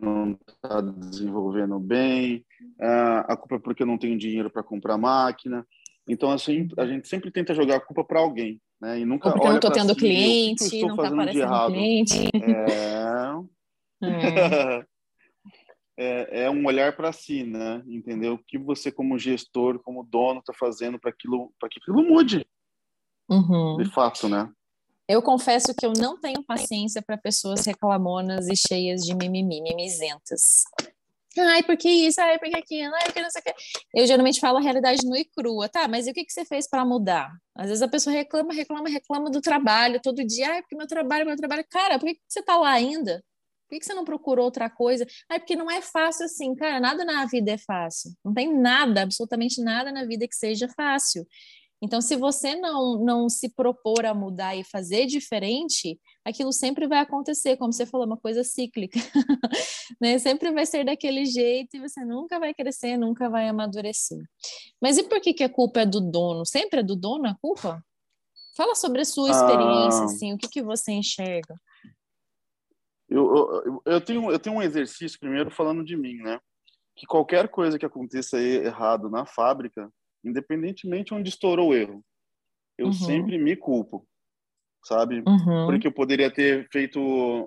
não 0.03 0.39
está 0.49 0.81
desenvolvendo 0.81 1.79
bem, 1.79 2.45
a 2.81 3.37
culpa 3.37 3.57
é 3.57 3.59
porque 3.59 3.83
eu 3.83 3.87
não 3.87 3.99
tenho 3.99 4.19
dinheiro 4.19 4.51
para 4.51 4.63
comprar 4.63 4.99
máquina. 4.99 5.67
Então, 6.09 6.31
assim, 6.31 6.69
a 6.79 6.87
gente 6.87 7.09
sempre 7.09 7.31
tenta 7.31 7.55
jogar 7.55 7.77
a 7.77 7.81
culpa 7.81 8.05
para 8.05 8.21
alguém, 8.21 8.61
né? 8.81 9.01
E 9.01 9.05
nunca 9.05 9.29
Ou 9.29 9.33
porque 9.33 9.47
olha 9.47 9.53
não 9.53 9.59
estou 9.59 9.73
tendo 9.73 9.95
si, 9.95 10.01
cliente, 10.01 10.83
não 10.83 10.95
está 10.95 11.09
aparecendo 11.09 11.67
cliente. 11.67 12.31
É... 12.35 12.87
é. 15.97 16.45
é, 16.45 16.51
um 16.51 16.67
olhar 16.67 16.95
para 16.95 17.13
si, 17.13 17.43
né? 17.43 17.83
Entendeu? 17.87 18.35
O 18.35 18.39
que 18.39 18.59
você, 18.59 18.93
como 18.93 19.19
gestor, 19.19 19.79
como 19.81 20.05
dono, 20.05 20.41
está 20.41 20.53
fazendo 20.53 20.99
para 20.99 21.11
aquilo, 21.11 21.53
que 21.71 21.79
aquilo 21.81 22.03
mude. 22.03 22.47
Uhum. 23.29 23.77
De 23.79 23.91
fato, 23.91 24.29
né? 24.29 24.51
Eu 25.09 25.23
confesso 25.23 25.75
que 25.75 25.87
eu 25.87 25.93
não 25.97 26.19
tenho 26.19 26.43
paciência 26.43 27.01
para 27.01 27.17
pessoas 27.17 27.65
reclamonas 27.65 28.49
e 28.49 28.57
cheias 28.57 29.03
de 29.03 29.15
mimimi, 29.15 29.63
mimizentas. 29.63 30.65
Ai, 31.41 31.63
porque 31.63 31.89
isso? 31.89 32.21
Ai, 32.21 32.39
porque 32.39 32.57
aquilo? 32.57 32.95
Ai, 32.95 33.05
porque 33.05 33.23
não 33.23 33.31
sei 33.31 33.41
o 33.41 33.45
que. 33.45 33.55
Eu 33.95 34.07
geralmente 34.07 34.41
falo 34.41 34.59
a 34.59 34.61
realidade 34.61 35.05
nua 35.07 35.19
e 35.19 35.25
crua. 35.25 35.69
Tá, 35.69 35.89
mas 35.89 36.07
e 36.07 36.11
o 36.11 36.15
que, 36.15 36.25
que 36.25 36.33
você 36.33 36.45
fez 36.45 36.69
para 36.69 36.85
mudar? 36.85 37.31
Às 37.55 37.69
vezes 37.69 37.83
a 37.83 37.89
pessoa 37.89 38.15
reclama, 38.15 38.53
reclama, 38.53 38.89
reclama 38.89 39.31
do 39.31 39.41
trabalho 39.41 40.01
todo 40.03 40.25
dia. 40.25 40.51
Ai, 40.51 40.63
porque 40.63 40.77
meu 40.77 40.87
trabalho, 40.87 41.27
meu 41.27 41.37
trabalho. 41.37 41.65
Cara, 41.71 41.99
por 41.99 42.07
que, 42.07 42.15
que 42.15 42.21
você 42.29 42.43
tá 42.43 42.57
lá 42.57 42.71
ainda? 42.71 43.23
Por 43.69 43.79
que 43.79 43.85
você 43.85 43.95
não 43.95 44.05
procurou 44.05 44.45
outra 44.45 44.71
coisa? 44.71 45.07
Ah, 45.29 45.39
porque 45.39 45.57
não 45.57 45.71
é 45.71 45.83
fácil 45.83 46.25
assim, 46.27 46.55
cara. 46.55 46.79
Nada 46.81 47.05
na 47.05 47.27
vida 47.27 47.53
é 47.53 47.59
fácil. 47.59 48.13
Não 48.25 48.33
tem 48.33 48.53
nada, 48.57 49.03
absolutamente 49.03 49.61
nada 49.61 49.91
na 49.91 50.05
vida 50.05 50.27
que 50.29 50.37
seja 50.37 50.69
fácil. 50.77 51.27
Então, 51.83 52.01
se 52.01 52.17
você 52.17 52.57
não, 52.57 52.99
não 52.99 53.29
se 53.29 53.51
propor 53.51 54.07
a 54.07 54.15
mudar 54.15 54.57
e 54.57 54.65
fazer 54.65 55.07
diferente, 55.07 56.01
aquilo 56.25 56.51
sempre 56.51 56.87
vai 56.87 57.01
acontecer, 57.01 57.57
como 57.59 57.73
você 57.73 57.85
falou, 57.85 58.07
uma 58.07 58.17
coisa 58.17 58.43
cíclica. 58.43 58.99
né? 60.01 60.19
Sempre 60.19 60.51
vai 60.53 60.65
ser 60.65 60.85
daquele 60.85 61.27
jeito 61.27 61.77
e 61.77 61.81
você 61.81 62.05
nunca 62.05 62.39
vai 62.39 62.55
crescer, 62.55 62.97
nunca 62.97 63.29
vai 63.29 63.47
amadurecer. 63.49 64.25
Mas 64.81 64.97
e 64.97 65.03
por 65.03 65.21
que, 65.21 65.35
que 65.35 65.45
a 65.45 65.53
culpa 65.53 65.81
é 65.81 65.87
do 65.87 66.01
dono? 66.01 66.47
Sempre 66.47 66.81
é 66.81 66.83
do 66.83 66.97
dono 66.97 67.29
a 67.29 67.35
culpa? 67.35 67.85
Fala 68.57 68.75
sobre 68.75 69.03
a 69.03 69.05
sua 69.05 69.31
experiência, 69.31 70.01
ah... 70.01 70.05
assim, 70.05 70.33
o 70.33 70.39
que, 70.39 70.49
que 70.49 70.63
você 70.63 70.93
enxerga? 70.93 71.55
Eu, 73.09 73.37
eu, 73.37 73.83
eu, 73.85 74.01
tenho, 74.01 74.31
eu 74.31 74.39
tenho 74.39 74.57
um 74.57 74.63
exercício 74.63 75.21
primeiro 75.21 75.51
falando 75.51 75.85
de 75.85 75.97
mim, 75.97 76.17
né? 76.17 76.41
Que 76.97 77.07
qualquer 77.07 77.49
coisa 77.49 77.79
que 77.79 77.85
aconteça 77.85 78.41
errado 78.41 79.11
na 79.11 79.27
fábrica, 79.27 79.93
independentemente 80.27 81.15
onde 81.15 81.29
estourou 81.29 81.71
o 81.71 81.75
erro, 81.75 82.05
eu 82.79 82.87
uhum. 82.87 82.93
sempre 82.93 83.39
me 83.39 83.57
culpo, 83.57 84.07
sabe? 84.85 85.23
Uhum. 85.27 85.67
Porque 85.67 85.87
eu 85.87 85.93
poderia 85.93 86.31
ter 86.31 86.69
feito 86.71 87.01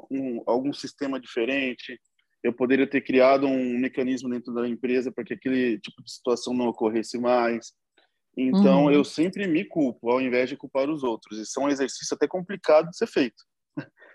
um, 0.10 0.42
algum 0.48 0.74
sistema 0.74 1.20
diferente, 1.20 2.00
eu 2.44 2.54
poderia 2.54 2.88
ter 2.88 3.02
criado 3.02 3.46
um 3.46 3.78
mecanismo 3.78 4.30
dentro 4.30 4.54
da 4.54 4.68
empresa 4.68 5.12
para 5.12 5.24
que 5.24 5.34
aquele 5.34 5.80
tipo 5.80 6.02
de 6.04 6.12
situação 6.12 6.54
não 6.54 6.68
ocorresse 6.68 7.20
mais. 7.20 7.74
Então, 8.38 8.86
uhum. 8.86 8.92
eu 8.92 9.04
sempre 9.04 9.46
me 9.48 9.66
culpo, 9.66 10.10
ao 10.10 10.22
invés 10.22 10.48
de 10.48 10.56
culpar 10.56 10.90
os 10.90 11.04
outros. 11.04 11.38
Isso 11.38 11.60
é 11.60 11.64
um 11.64 11.70
exercício 11.70 12.16
até 12.16 12.28
complicado 12.28 12.90
de 12.90 12.98
ser 12.98 13.08
feito 13.08 13.44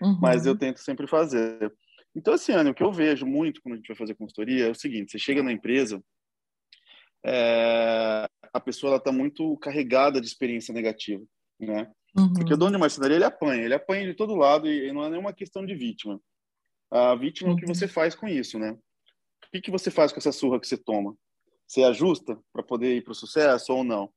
uhum. 0.01 0.17
mas 0.21 0.45
eu 0.45 0.57
tento 0.57 0.79
sempre 0.79 1.07
fazer. 1.07 1.71
Então, 2.15 2.33
assim, 2.33 2.53
Ana, 2.53 2.71
o 2.71 2.73
que 2.73 2.83
eu 2.83 2.91
vejo 2.91 3.25
muito 3.25 3.61
quando 3.61 3.73
a 3.73 3.77
gente 3.77 3.87
vai 3.87 3.97
fazer 3.97 4.15
consultoria 4.15 4.67
é 4.67 4.71
o 4.71 4.75
seguinte: 4.75 5.11
você 5.11 5.19
chega 5.19 5.43
na 5.43 5.51
empresa, 5.51 6.01
é, 7.25 8.27
a 8.53 8.59
pessoa 8.59 8.97
está 8.97 9.11
muito 9.11 9.57
carregada 9.57 10.21
de 10.21 10.27
experiência 10.27 10.73
negativa, 10.73 11.23
né? 11.59 11.91
Uhum. 12.17 12.33
Porque 12.33 12.53
o 12.53 12.57
dono 12.57 12.71
de 12.73 12.77
marcenaria 12.77 13.17
ele 13.17 13.25
apanha, 13.25 13.63
ele 13.63 13.73
apanha 13.73 14.05
de 14.05 14.13
todo 14.13 14.35
lado 14.35 14.69
e, 14.69 14.91
não 14.93 15.03
é 15.03 15.09
nenhuma 15.09 15.33
questão 15.33 15.65
de 15.65 15.75
vítima. 15.75 16.19
A 16.91 17.15
vítima 17.15 17.49
uhum. 17.49 17.55
é 17.55 17.57
o 17.57 17.59
que 17.59 17.67
você 17.67 17.85
uhum. 17.85 17.91
faz 17.91 18.15
com 18.15 18.27
isso, 18.27 18.57
né? 18.57 18.71
O 18.71 19.51
que, 19.51 19.61
que 19.61 19.71
você 19.71 19.91
faz 19.91 20.11
com 20.11 20.19
essa 20.19 20.31
surra 20.31 20.59
que 20.59 20.67
você 20.67 20.77
toma? 20.77 21.15
Você 21.67 21.83
ajusta 21.83 22.39
para 22.53 22.63
poder 22.63 22.95
ir 22.95 23.03
para 23.03 23.11
o 23.11 23.15
sucesso 23.15 23.73
ou 23.73 23.83
não? 23.83 24.09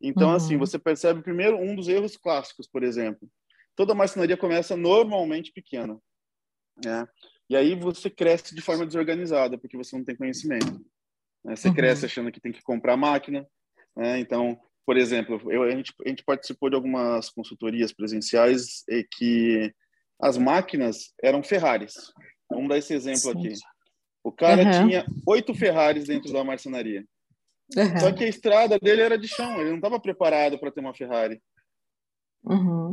Então, 0.00 0.30
assim, 0.32 0.56
uhum. 0.56 0.62
assim, 0.62 0.72
você 0.72 0.78
percebe 0.78 1.22
primeiro 1.22 1.56
um 1.56 1.74
dos 1.74 1.88
erros 1.88 2.16
clássicos, 2.16 2.66
por 2.66 2.82
exemplo 2.82 3.28
toda 3.78 3.94
marcenaria 3.94 4.36
começa 4.36 4.76
normalmente 4.76 5.52
pequena. 5.52 5.96
Né? 6.84 7.06
E 7.48 7.54
aí 7.54 7.76
você 7.76 8.10
cresce 8.10 8.52
de 8.52 8.60
forma 8.60 8.84
desorganizada, 8.84 9.56
porque 9.56 9.76
você 9.76 9.96
não 9.96 10.04
tem 10.04 10.16
conhecimento. 10.16 10.84
Né? 11.44 11.56
Você 11.56 11.68
uhum. 11.68 11.74
cresce 11.74 12.06
achando 12.06 12.32
que 12.32 12.40
tem 12.40 12.52
que 12.52 12.62
comprar 12.62 12.96
máquina. 12.96 13.46
Né? 13.96 14.18
Então, 14.20 14.58
por 14.86 14.96
exemplo, 14.96 15.40
eu, 15.52 15.62
a, 15.62 15.70
gente, 15.70 15.92
a 16.04 16.08
gente 16.08 16.24
participou 16.24 16.70
de 16.70 16.76
algumas 16.76 17.30
consultorias 17.30 17.92
presenciais 17.92 18.82
e 18.88 19.04
que 19.04 19.72
as 20.20 20.36
máquinas 20.36 21.12
eram 21.22 21.42
Ferraris. 21.42 21.94
Vamos 22.50 22.68
dar 22.68 22.78
esse 22.78 22.94
exemplo 22.94 23.20
Sim. 23.20 23.30
aqui. 23.30 23.54
O 24.24 24.32
cara 24.32 24.62
uhum. 24.62 24.70
tinha 24.88 25.06
oito 25.26 25.54
Ferraris 25.54 26.06
dentro 26.06 26.32
da 26.32 26.42
marcenaria. 26.42 27.04
Uhum. 27.76 28.00
Só 28.00 28.12
que 28.12 28.24
a 28.24 28.28
estrada 28.28 28.78
dele 28.78 29.02
era 29.02 29.18
de 29.18 29.28
chão, 29.28 29.60
ele 29.60 29.70
não 29.70 29.76
estava 29.76 30.00
preparado 30.00 30.58
para 30.58 30.70
ter 30.72 30.80
uma 30.80 30.94
Ferrari. 30.94 31.40
Uhum. 32.44 32.92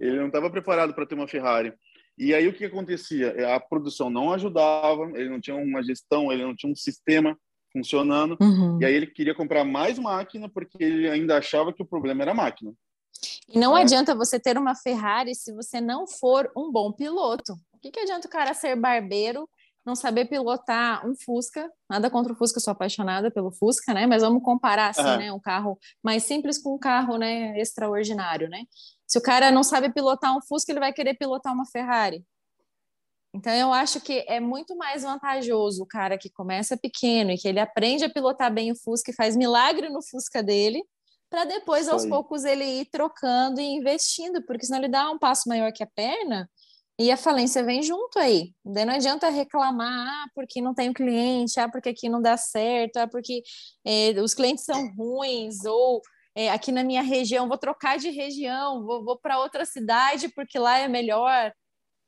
Ele 0.00 0.16
não 0.16 0.26
estava 0.28 0.50
preparado 0.50 0.94
para 0.94 1.06
ter 1.06 1.14
uma 1.14 1.28
Ferrari. 1.28 1.72
E 2.18 2.34
aí 2.34 2.46
o 2.46 2.52
que 2.52 2.64
acontecia? 2.64 3.54
A 3.54 3.60
produção 3.60 4.10
não 4.10 4.32
ajudava, 4.32 5.10
ele 5.14 5.28
não 5.28 5.40
tinha 5.40 5.56
uma 5.56 5.82
gestão, 5.82 6.30
ele 6.30 6.44
não 6.44 6.54
tinha 6.54 6.70
um 6.70 6.76
sistema 6.76 7.36
funcionando. 7.72 8.36
Uhum. 8.40 8.78
E 8.80 8.84
aí 8.84 8.94
ele 8.94 9.06
queria 9.06 9.34
comprar 9.34 9.64
mais 9.64 9.98
máquina 9.98 10.48
porque 10.48 10.82
ele 10.82 11.08
ainda 11.08 11.38
achava 11.38 11.72
que 11.72 11.82
o 11.82 11.86
problema 11.86 12.22
era 12.22 12.32
a 12.32 12.34
máquina. 12.34 12.72
E 13.48 13.58
não 13.58 13.76
é. 13.76 13.82
adianta 13.82 14.14
você 14.14 14.38
ter 14.38 14.58
uma 14.58 14.74
Ferrari 14.74 15.34
se 15.34 15.52
você 15.52 15.80
não 15.80 16.06
for 16.06 16.50
um 16.56 16.70
bom 16.70 16.92
piloto. 16.92 17.54
O 17.72 17.78
que, 17.80 17.90
que 17.90 18.00
adianta 18.00 18.28
o 18.28 18.30
cara 18.30 18.54
ser 18.54 18.76
barbeiro 18.76 19.48
não 19.84 19.96
saber 19.96 20.26
pilotar 20.26 21.06
um 21.06 21.14
Fusca, 21.14 21.70
nada 21.90 22.08
contra 22.08 22.32
o 22.32 22.36
Fusca, 22.36 22.60
sou 22.60 22.72
apaixonada 22.72 23.30
pelo 23.30 23.50
Fusca, 23.50 23.92
né? 23.92 24.06
Mas 24.06 24.22
vamos 24.22 24.42
comparar 24.42 24.90
assim, 24.90 25.02
uhum. 25.02 25.16
né? 25.16 25.32
Um 25.32 25.40
carro 25.40 25.78
mais 26.02 26.22
simples 26.24 26.58
com 26.58 26.74
um 26.74 26.78
carro, 26.78 27.16
né? 27.18 27.58
Extraordinário, 27.58 28.48
né? 28.48 28.64
Se 29.06 29.18
o 29.18 29.22
cara 29.22 29.50
não 29.50 29.62
sabe 29.62 29.92
pilotar 29.92 30.36
um 30.36 30.40
Fusca, 30.40 30.72
ele 30.72 30.80
vai 30.80 30.92
querer 30.92 31.14
pilotar 31.14 31.52
uma 31.52 31.66
Ferrari. 31.66 32.24
Então 33.34 33.52
eu 33.52 33.72
acho 33.72 34.00
que 34.00 34.24
é 34.28 34.38
muito 34.38 34.76
mais 34.76 35.02
vantajoso 35.02 35.82
o 35.82 35.86
cara 35.86 36.18
que 36.18 36.30
começa 36.30 36.76
pequeno 36.76 37.30
e 37.30 37.38
que 37.38 37.48
ele 37.48 37.60
aprende 37.60 38.04
a 38.04 38.10
pilotar 38.10 38.52
bem 38.52 38.70
o 38.70 38.76
Fusca 38.76 39.10
e 39.10 39.14
faz 39.14 39.34
milagre 39.34 39.88
no 39.88 40.02
Fusca 40.02 40.42
dele, 40.42 40.84
para 41.30 41.44
depois 41.46 41.88
aos 41.88 42.04
poucos 42.04 42.44
ele 42.44 42.64
ir 42.64 42.86
trocando 42.90 43.58
e 43.58 43.64
investindo, 43.64 44.44
porque 44.44 44.66
senão 44.66 44.80
ele 44.80 44.88
dá 44.88 45.10
um 45.10 45.18
passo 45.18 45.48
maior 45.48 45.72
que 45.72 45.82
a 45.82 45.86
perna 45.86 46.48
e 46.98 47.10
a 47.10 47.16
falência 47.16 47.64
vem 47.64 47.82
junto 47.82 48.18
aí. 48.18 48.52
Daí 48.64 48.84
não 48.84 48.94
adianta 48.94 49.28
reclamar, 49.30 50.08
ah, 50.08 50.26
porque 50.34 50.60
não 50.60 50.74
tenho 50.74 50.92
cliente, 50.92 51.58
ah, 51.58 51.68
porque 51.68 51.88
aqui 51.88 52.08
não 52.08 52.20
dá 52.20 52.36
certo, 52.36 52.98
ah, 52.98 53.08
porque 53.08 53.42
é, 53.84 54.10
os 54.20 54.34
clientes 54.34 54.64
são 54.64 54.94
ruins, 54.94 55.64
ou 55.64 56.02
é, 56.34 56.50
aqui 56.50 56.70
na 56.70 56.84
minha 56.84 57.02
região, 57.02 57.48
vou 57.48 57.58
trocar 57.58 57.98
de 57.98 58.10
região, 58.10 58.84
vou, 58.84 59.04
vou 59.04 59.18
para 59.18 59.38
outra 59.38 59.64
cidade 59.64 60.28
porque 60.28 60.58
lá 60.58 60.78
é 60.78 60.88
melhor. 60.88 61.52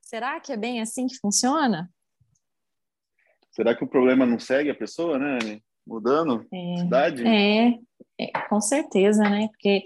Será 0.00 0.38
que 0.40 0.52
é 0.52 0.56
bem 0.56 0.80
assim 0.80 1.06
que 1.06 1.18
funciona? 1.18 1.90
Será 3.50 3.74
que 3.74 3.84
o 3.84 3.88
problema 3.88 4.26
não 4.26 4.38
segue 4.38 4.70
a 4.70 4.74
pessoa, 4.74 5.18
né? 5.18 5.60
Mudando 5.86 6.46
é, 6.52 6.76
cidade? 6.78 7.26
É, 7.26 7.74
é, 8.18 8.40
com 8.48 8.60
certeza, 8.60 9.22
né? 9.22 9.48
Porque 9.48 9.82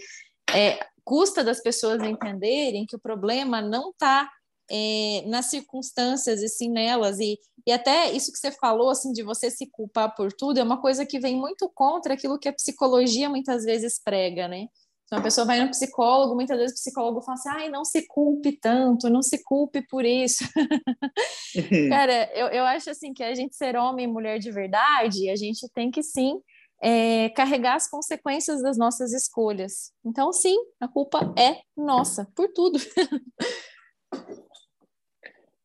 é, 0.55 0.79
custa 1.05 1.43
das 1.43 1.63
pessoas 1.63 2.03
entenderem 2.03 2.87
que 2.87 2.97
o 2.97 3.01
problema 3.01 3.61
não 3.61 3.91
está 3.91 4.31
é, 4.71 5.23
nas 5.27 5.47
circunstâncias, 5.47 6.43
assim, 6.43 6.71
nelas, 6.71 7.19
e, 7.19 7.39
e 7.67 7.73
até 7.73 8.11
isso 8.13 8.33
que 8.33 8.39
você 8.39 8.51
falou, 8.51 8.91
assim, 8.91 9.13
de 9.13 9.23
você 9.23 9.51
se 9.51 9.67
culpar 9.71 10.15
por 10.15 10.33
tudo, 10.33 10.59
é 10.59 10.63
uma 10.63 10.81
coisa 10.81 11.07
que 11.07 11.19
vem 11.19 11.37
muito 11.37 11.71
contra 11.75 12.15
aquilo 12.15 12.39
que 12.39 12.49
a 12.49 12.53
psicologia 12.53 13.29
muitas 13.29 13.65
vezes 13.65 14.01
prega, 14.03 14.49
né? 14.49 14.67
Então, 15.09 15.21
a 15.21 15.23
pessoa 15.23 15.47
vai 15.47 15.59
no 15.59 15.71
psicólogo, 15.71 16.35
muitas 16.35 16.59
vezes 16.59 16.73
o 16.73 16.81
psicólogo 16.83 17.23
fala 17.23 17.39
assim, 17.39 17.49
ai, 17.49 17.69
não 17.71 17.83
se 17.83 18.07
culpe 18.07 18.53
tanto, 18.53 19.09
não 19.09 19.23
se 19.23 19.43
culpe 19.43 19.81
por 19.89 20.05
isso. 20.05 20.45
Cara, 21.89 22.31
eu, 22.35 22.49
eu 22.49 22.65
acho 22.65 22.91
assim 22.91 23.15
que 23.15 23.23
a 23.23 23.35
gente 23.35 23.57
ser 23.57 23.75
homem 23.75 24.05
e 24.05 24.09
mulher 24.09 24.39
de 24.39 24.51
verdade, 24.51 25.31
a 25.31 25.37
gente 25.37 25.67
tem 25.73 25.91
que 25.91 26.03
sim 26.03 26.39
é, 26.83 27.31
carregar 27.31 27.77
as 27.77 27.89
consequências 27.89 28.63
das 28.63 28.77
nossas 28.77 29.15
escolhas. 29.15 29.93
Então, 30.05 30.31
sim, 30.31 30.57
a 30.79 30.87
culpa 30.87 31.33
é 31.39 31.61
nossa, 31.77 32.29
por 32.37 32.49
tudo. 32.53 32.79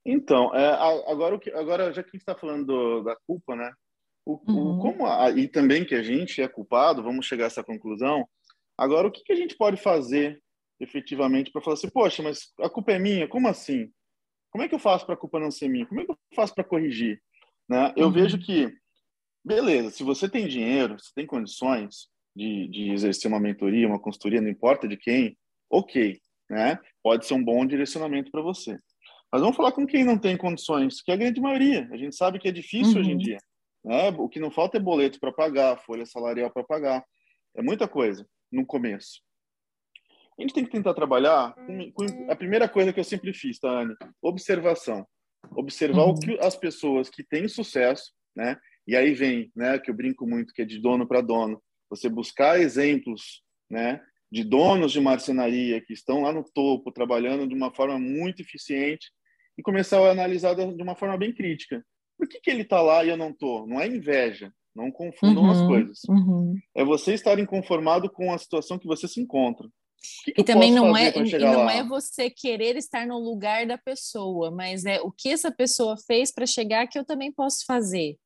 então, 0.06 0.54
é, 0.56 0.68
agora, 1.12 1.40
agora, 1.56 1.94
já 1.94 2.04
que 2.04 2.10
a 2.10 2.12
gente 2.12 2.22
está 2.22 2.36
falando 2.36 2.66
do, 2.66 3.04
da 3.04 3.16
culpa, 3.28 3.56
né? 3.56 3.72
O, 4.26 4.40
uhum. 4.50 4.78
o, 4.78 4.80
como 4.80 5.06
a, 5.06 5.32
e 5.32 5.48
também 5.48 5.86
que 5.86 5.96
a 5.96 6.04
gente 6.04 6.42
é 6.42 6.48
culpado, 6.48 7.04
vamos 7.04 7.26
chegar 7.26 7.46
a 7.46 7.48
essa 7.48 7.64
conclusão, 7.64 8.28
Agora, 8.78 9.08
o 9.08 9.12
que, 9.12 9.24
que 9.24 9.32
a 9.32 9.36
gente 9.36 9.56
pode 9.56 9.78
fazer 9.78 10.42
efetivamente 10.80 11.52
para 11.52 11.62
falar 11.62 11.76
assim, 11.76 11.90
poxa, 11.90 12.24
mas 12.24 12.52
a 12.60 12.70
culpa 12.70 12.92
é 12.92 13.00
minha? 13.00 13.28
Como 13.28 13.48
assim? 13.48 13.92
Como 14.52 14.64
é 14.64 14.68
que 14.68 14.76
eu 14.76 14.80
faço 14.80 15.06
para 15.06 15.16
a 15.16 15.18
culpa 15.18 15.40
não 15.40 15.52
ser 15.52 15.68
minha? 15.68 15.86
Como 15.86 16.02
é 16.02 16.06
que 16.06 16.12
eu 16.12 16.18
faço 16.36 16.54
para 16.54 16.64
corrigir? 16.64 17.22
Né? 17.70 17.94
Eu 17.96 18.08
uhum. 18.08 18.14
vejo 18.14 18.38
que, 18.40 18.74
beleza, 19.44 19.92
se 19.92 20.04
você 20.04 20.28
tem 20.28 20.48
dinheiro, 20.48 21.00
se 21.00 21.14
tem 21.14 21.26
condições 21.26 22.08
de, 22.36 22.68
de 22.68 22.92
exercer 22.92 23.30
uma 23.30 23.40
mentoria, 23.40 23.88
uma 23.88 24.00
consultoria, 24.00 24.42
não 24.42 24.50
importa 24.50 24.88
de 24.88 24.98
quem, 24.98 25.38
ok, 25.70 26.20
né? 26.50 26.80
Pode 27.02 27.26
ser 27.26 27.36
um 27.36 27.44
bom 27.44 27.66
direcionamento 27.66 28.32
para 28.32 28.42
você. 28.42 28.78
Mas 29.34 29.42
vamos 29.42 29.58
falar 29.58 29.72
com 29.72 29.88
quem 29.88 30.04
não 30.04 30.16
tem 30.16 30.38
condições, 30.38 31.02
que 31.02 31.10
é 31.10 31.16
a 31.16 31.18
grande 31.18 31.42
maioria. 31.42 31.90
A 31.92 31.98
gente 31.98 32.16
sabe 32.16 32.38
que 32.38 32.48
é 32.48 32.52
difícil 32.52 32.94
uhum. 32.94 33.00
hoje 33.00 33.10
em 33.10 33.14
uhum. 33.14 33.18
dia. 33.18 33.38
Né? 33.84 34.10
O 34.10 34.30
que 34.30 34.40
não 34.40 34.52
falta 34.52 34.78
é 34.78 34.80
boleto 34.80 35.20
para 35.20 35.32
pagar, 35.32 35.76
folha 35.80 36.06
salarial 36.06 36.52
para 36.52 36.64
pagar. 36.64 37.04
É 37.56 37.64
muita 37.64 37.88
coisa 37.88 38.28
no 38.52 38.64
começo. 38.64 39.24
A 40.38 40.42
gente 40.44 40.54
tem 40.54 40.64
que 40.64 40.70
tentar 40.70 40.94
trabalhar 40.94 41.56
com, 41.56 41.92
com 41.94 42.32
a 42.32 42.36
primeira 42.36 42.70
coisa 42.70 42.94
que 42.94 43.00
eu 43.00 43.04
sempre 43.04 43.34
fiz, 43.34 43.58
tá, 43.58 43.72
Anne? 43.72 43.96
Observação. 44.22 45.04
Observar 45.56 46.04
uhum. 46.04 46.12
o 46.12 46.20
que 46.20 46.40
as 46.40 46.56
pessoas 46.56 47.10
que 47.10 47.24
têm 47.24 47.48
sucesso, 47.48 48.14
né? 48.36 48.56
E 48.86 48.96
aí 48.96 49.16
vem, 49.16 49.52
né, 49.56 49.80
que 49.80 49.90
eu 49.90 49.96
brinco 49.96 50.28
muito, 50.28 50.54
que 50.54 50.62
é 50.62 50.66
de 50.66 50.80
dono 50.80 51.08
para 51.08 51.22
dono. 51.22 51.60
Você 51.90 52.08
buscar 52.08 52.60
exemplos, 52.60 53.42
né, 53.68 54.00
de 54.32 54.44
donos 54.44 54.92
de 54.92 55.02
marcenaria 55.02 55.82
que 55.82 55.94
estão 55.94 56.22
lá 56.22 56.32
no 56.32 56.44
topo, 56.44 56.92
trabalhando 56.92 57.48
de 57.48 57.56
uma 57.56 57.74
forma 57.74 57.98
muito 57.98 58.44
eficiente 58.44 59.12
e 59.58 59.62
começar 59.62 60.00
a 60.00 60.12
analisar 60.12 60.54
de 60.56 60.82
uma 60.82 60.96
forma 60.96 61.18
bem 61.18 61.34
crítica. 61.34 61.84
Por 62.18 62.28
que, 62.28 62.40
que 62.40 62.50
ele 62.50 62.62
está 62.62 62.82
lá 62.82 63.04
e 63.04 63.10
eu 63.10 63.18
não 63.18 63.30
estou? 63.30 63.68
Não 63.68 63.80
é 63.80 63.88
inveja, 63.88 64.52
não 64.76 64.92
confundam 64.92 65.44
uhum, 65.44 65.52
as 65.52 65.62
coisas. 65.68 66.00
Uhum. 66.08 66.56
É 66.76 66.84
você 66.84 67.14
estar 67.14 67.38
inconformado 67.40 68.10
com 68.10 68.32
a 68.34 68.38
situação 68.38 68.80
que 68.80 68.88
você 68.88 69.08
se 69.08 69.22
encontra. 69.22 69.68
Que 70.26 70.34
que 70.34 70.42
e 70.42 70.44
também 70.44 70.72
não 70.72 70.96
é 70.98 71.14
e 71.16 71.40
não 71.40 71.64
lá? 71.64 71.74
é 71.74 71.84
você 71.84 72.30
querer 72.30 72.76
estar 72.76 73.08
no 73.08 73.18
lugar 73.18 73.66
da 73.66 73.78
pessoa, 73.78 74.52
mas 74.52 74.86
é 74.86 75.00
o 75.02 75.12
que 75.12 75.30
essa 75.30 75.52
pessoa 75.52 75.96
fez 76.06 76.32
para 76.32 76.46
chegar 76.46 76.88
que 76.88 77.00
eu 77.00 77.06
também 77.06 77.32
posso 77.32 77.66
fazer. 77.66 78.18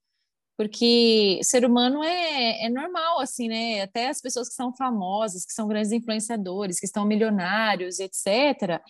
Porque 0.58 1.40
ser 1.44 1.64
humano 1.64 2.04
é, 2.04 2.66
é 2.66 2.70
normal, 2.70 3.20
assim, 3.20 3.48
né? 3.48 3.82
Até 3.82 4.08
as 4.08 4.20
pessoas 4.20 4.50
que 4.50 4.56
são 4.56 4.76
famosas, 4.76 5.46
que 5.46 5.54
são 5.54 5.68
grandes 5.68 5.92
influenciadores, 5.92 6.80
que 6.80 6.88
estão 6.88 7.06
milionários, 7.06 8.00
etc., 8.00 8.82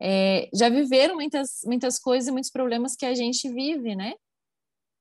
é, 0.00 0.48
já 0.54 0.68
viveram 0.68 1.16
muitas, 1.16 1.60
muitas 1.64 1.98
coisas 1.98 2.28
e 2.28 2.32
muitos 2.32 2.50
problemas 2.50 2.96
que 2.96 3.04
a 3.04 3.14
gente 3.14 3.48
vive, 3.50 3.94
né? 3.94 4.14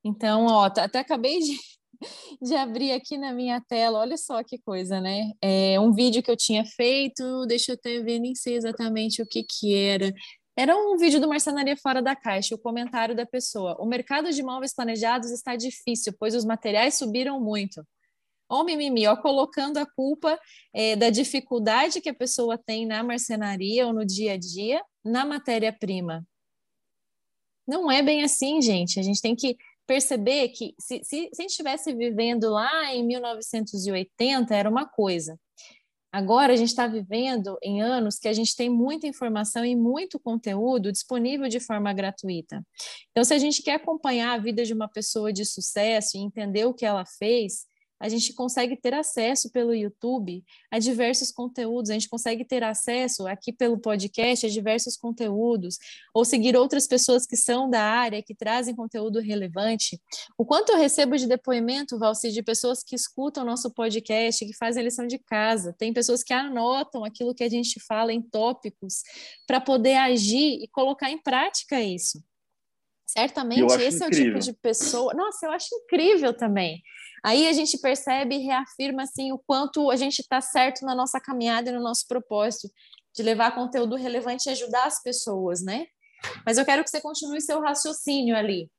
Então, 0.03 0.46
ó, 0.48 0.65
até 0.65 1.00
acabei 1.00 1.39
de, 1.39 1.58
de 2.41 2.56
abrir 2.56 2.91
aqui 2.91 3.18
na 3.18 3.34
minha 3.34 3.62
tela, 3.68 4.00
olha 4.00 4.18
só 4.18 4.44
que 4.44 4.58
coisa, 4.60 5.00
né? 5.00 5.32
É 5.41 5.79
um 5.79 5.94
vídeo 5.94 6.22
que 6.22 6.32
eu 6.32 6.38
tinha 6.38 6.65
feito, 6.65 7.46
deixa 7.48 7.72
eu 7.72 7.75
até 7.75 8.00
ver, 8.01 8.20
nem 8.20 8.36
sei 8.36 8.56
exatamente 8.56 9.22
o 9.22 9.25
que 9.25 9.44
que 9.44 9.75
era. 9.75 10.13
Era 10.58 10.75
um 10.75 10.98
vídeo 10.98 11.22
do 11.22 11.29
Marcenaria 11.29 11.77
Fora 11.77 12.01
da 12.01 12.15
Caixa, 12.15 12.56
o 12.56 12.60
comentário 12.60 13.15
da 13.15 13.25
pessoa. 13.25 13.77
O 13.79 13.86
mercado 13.86 14.29
de 14.32 14.44
móveis 14.44 14.74
planejados 14.74 15.32
está 15.32 15.56
difícil, 15.56 16.13
pois 16.20 16.36
os 16.36 16.44
materiais 16.44 16.96
subiram 16.96 17.39
muito. 17.39 17.82
Ó, 18.50 18.63
mimimi, 18.63 19.08
ó, 19.08 19.15
colocando 19.15 19.77
a 19.77 19.86
culpa 19.86 20.38
é, 20.74 20.96
da 20.96 21.10
dificuldade 21.10 22.01
que 22.01 22.10
a 22.10 22.13
pessoa 22.13 22.58
tem 22.58 22.86
na 22.86 23.03
marcenaria 23.03 23.88
ou 23.88 23.94
no 23.94 24.06
dia 24.06 24.34
a 24.34 24.38
dia 24.38 24.82
na 25.03 25.25
matéria-prima. 25.25 26.25
Não 27.68 27.91
é 27.91 28.01
bem 28.01 28.24
assim, 28.24 28.62
gente. 28.62 29.00
A 29.00 29.03
gente 29.03 29.22
tem 29.22 29.36
que 29.36 29.58
perceber 29.86 30.50
que 30.50 30.74
se, 30.79 31.03
se, 31.03 31.29
se 31.34 31.41
a 31.41 31.41
gente 31.41 31.51
estivesse 31.51 31.94
vivendo 31.94 32.50
lá 32.50 32.94
em 32.94 33.06
1980, 33.06 34.56
era 34.56 34.70
uma 34.70 34.88
coisa. 34.88 35.39
Agora 36.12 36.54
a 36.54 36.56
gente 36.56 36.69
está 36.69 36.88
vivendo 36.88 37.58
em 37.62 37.82
anos 37.82 38.17
que 38.17 38.28
a 38.28 38.34
gente 38.34 38.56
tem 38.56 38.67
muita 38.67 39.06
informação 39.06 39.63
e 39.63 39.76
muito 39.76 40.19
conteúdo 40.19 40.91
disponível 40.91 41.47
de 41.47 41.60
forma 41.60 41.93
gratuita. 41.93 42.65
Então, 43.12 43.23
se 43.23 43.34
a 43.34 43.38
gente 43.38 43.62
quer 43.62 43.76
acompanhar 43.76 44.34
a 44.34 44.38
vida 44.39 44.63
de 44.63 44.73
uma 44.73 44.88
pessoa 44.88 45.32
de 45.32 45.45
sucesso 45.45 46.17
e 46.17 46.21
entender 46.21 46.65
o 46.65 46.73
que 46.73 46.86
ela 46.86 47.06
fez, 47.06 47.67
a 47.99 48.07
gente 48.07 48.33
consegue 48.33 48.77
ter 48.77 48.93
acesso 48.93 49.51
pelo 49.51 49.73
YouTube 49.73 50.43
a 50.71 50.79
diversos 50.79 51.31
conteúdos, 51.31 51.89
a 51.89 51.93
gente 51.93 52.07
consegue 52.07 52.45
ter 52.45 52.63
acesso 52.63 53.27
aqui 53.27 53.51
pelo 53.51 53.77
podcast 53.77 54.45
a 54.45 54.49
diversos 54.49 54.95
conteúdos, 54.95 55.77
ou 56.13 56.23
seguir 56.23 56.55
outras 56.55 56.88
pessoas 56.88 57.25
que 57.25 57.35
são 57.35 57.69
da 57.69 57.81
área, 57.81 58.23
que 58.23 58.33
trazem 58.33 58.75
conteúdo 58.75 59.19
relevante. 59.19 59.99
O 60.38 60.45
quanto 60.45 60.71
eu 60.71 60.77
recebo 60.77 61.17
de 61.17 61.27
depoimento, 61.27 61.99
Valci, 61.99 62.31
de 62.31 62.41
pessoas 62.41 62.83
que 62.83 62.95
escutam 62.95 63.43
nosso 63.43 63.71
podcast, 63.71 64.45
que 64.45 64.55
fazem 64.55 64.81
a 64.81 64.85
lição 64.85 65.05
de 65.05 65.19
casa, 65.19 65.75
tem 65.77 65.91
pessoas 65.91 66.23
que 66.23 66.33
anotam 66.33 67.03
aquilo 67.03 67.35
que 67.35 67.43
a 67.43 67.49
gente 67.49 67.79
fala 67.79 68.13
em 68.13 68.21
tópicos 68.21 69.03
para 69.45 69.59
poder 69.59 69.95
agir 69.95 70.62
e 70.62 70.67
colocar 70.67 71.12
em 71.12 71.21
prática 71.21 71.81
isso. 71.81 72.23
Certamente 73.12 73.74
esse 73.82 74.04
incrível. 74.04 74.06
é 74.06 74.08
o 74.08 74.39
tipo 74.39 74.39
de 74.39 74.54
pessoa. 74.54 75.13
Nossa, 75.13 75.45
eu 75.45 75.52
acho 75.52 75.67
incrível 75.74 76.34
também. 76.34 76.82
Aí 77.24 77.48
a 77.48 77.54
gente 77.54 77.78
percebe 77.80 78.36
e 78.36 78.39
reafirma 78.39 79.04
assim 79.04 79.32
o 79.32 79.39
quanto 79.39 79.89
a 79.89 79.95
gente 79.95 80.19
está 80.19 80.39
certo 80.41 80.86
na 80.86 80.95
nossa 80.95 81.19
caminhada 81.19 81.69
e 81.69 81.74
no 81.74 81.82
nosso 81.82 82.08
propósito 82.08 82.69
de 83.13 83.24
levar 83.24 83.56
conteúdo 83.56 83.95
relevante 83.95 84.48
e 84.48 84.52
ajudar 84.52 84.86
as 84.86 85.02
pessoas, 85.02 85.63
né? 85.63 85.88
Mas 86.45 86.58
eu 86.58 86.65
quero 86.65 86.84
que 86.84 86.89
você 86.89 87.02
continue 87.02 87.41
seu 87.41 87.60
raciocínio 87.60 88.36
ali. 88.36 88.69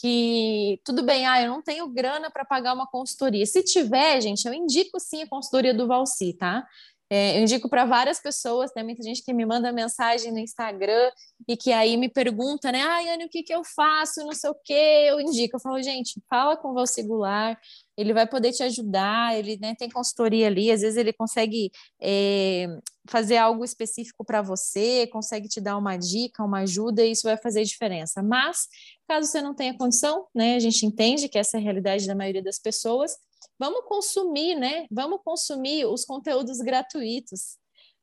Que 0.00 0.80
tudo 0.84 1.02
bem, 1.02 1.26
ah, 1.26 1.42
eu 1.42 1.50
não 1.50 1.62
tenho 1.62 1.88
grana 1.88 2.30
para 2.30 2.44
pagar 2.44 2.74
uma 2.74 2.86
consultoria. 2.86 3.44
Se 3.44 3.62
tiver, 3.62 4.20
gente, 4.20 4.46
eu 4.46 4.54
indico 4.54 4.98
sim 4.98 5.22
a 5.22 5.28
consultoria 5.28 5.74
do 5.74 5.86
Valci, 5.86 6.32
tá? 6.32 6.66
É, 7.14 7.36
eu 7.36 7.42
indico 7.42 7.68
para 7.68 7.84
várias 7.84 8.18
pessoas, 8.18 8.72
tem 8.72 8.82
muita 8.82 9.02
gente 9.02 9.22
que 9.22 9.34
me 9.34 9.44
manda 9.44 9.70
mensagem 9.70 10.32
no 10.32 10.38
Instagram 10.38 11.10
e 11.46 11.58
que 11.58 11.70
aí 11.70 11.94
me 11.98 12.08
pergunta, 12.08 12.72
né? 12.72 12.80
Ai, 12.80 13.10
Anne, 13.10 13.26
o 13.26 13.28
que, 13.28 13.42
que 13.42 13.54
eu 13.54 13.62
faço? 13.62 14.24
Não 14.24 14.32
sei 14.32 14.48
o 14.48 14.54
que. 14.54 14.72
Eu 14.72 15.20
indico. 15.20 15.56
Eu 15.56 15.60
falo, 15.60 15.82
gente, 15.82 16.18
fala 16.26 16.56
com 16.56 16.70
o 16.70 16.72
Valsigular, 16.72 17.60
ele 18.02 18.12
vai 18.12 18.26
poder 18.26 18.52
te 18.52 18.62
ajudar, 18.62 19.36
ele 19.38 19.58
né, 19.58 19.74
tem 19.74 19.88
consultoria 19.88 20.46
ali, 20.46 20.70
às 20.70 20.82
vezes 20.82 20.96
ele 20.96 21.12
consegue 21.12 21.70
é, 22.00 22.66
fazer 23.08 23.36
algo 23.36 23.64
específico 23.64 24.24
para 24.24 24.42
você, 24.42 25.06
consegue 25.06 25.48
te 25.48 25.60
dar 25.60 25.76
uma 25.76 25.96
dica, 25.96 26.44
uma 26.44 26.60
ajuda, 26.60 27.04
e 27.04 27.12
isso 27.12 27.22
vai 27.22 27.36
fazer 27.36 27.64
diferença. 27.64 28.22
Mas, 28.22 28.68
caso 29.08 29.28
você 29.28 29.40
não 29.40 29.54
tenha 29.54 29.76
condição, 29.76 30.26
né? 30.34 30.56
A 30.56 30.60
gente 30.60 30.84
entende 30.84 31.28
que 31.28 31.38
essa 31.38 31.56
é 31.56 31.60
a 31.60 31.62
realidade 31.62 32.06
da 32.06 32.14
maioria 32.14 32.42
das 32.42 32.58
pessoas 32.58 33.16
Vamos 33.58 33.84
consumir, 33.84 34.56
né? 34.56 34.86
Vamos 34.90 35.20
consumir 35.24 35.86
os 35.86 36.04
conteúdos 36.04 36.58
gratuitos. 36.58 37.56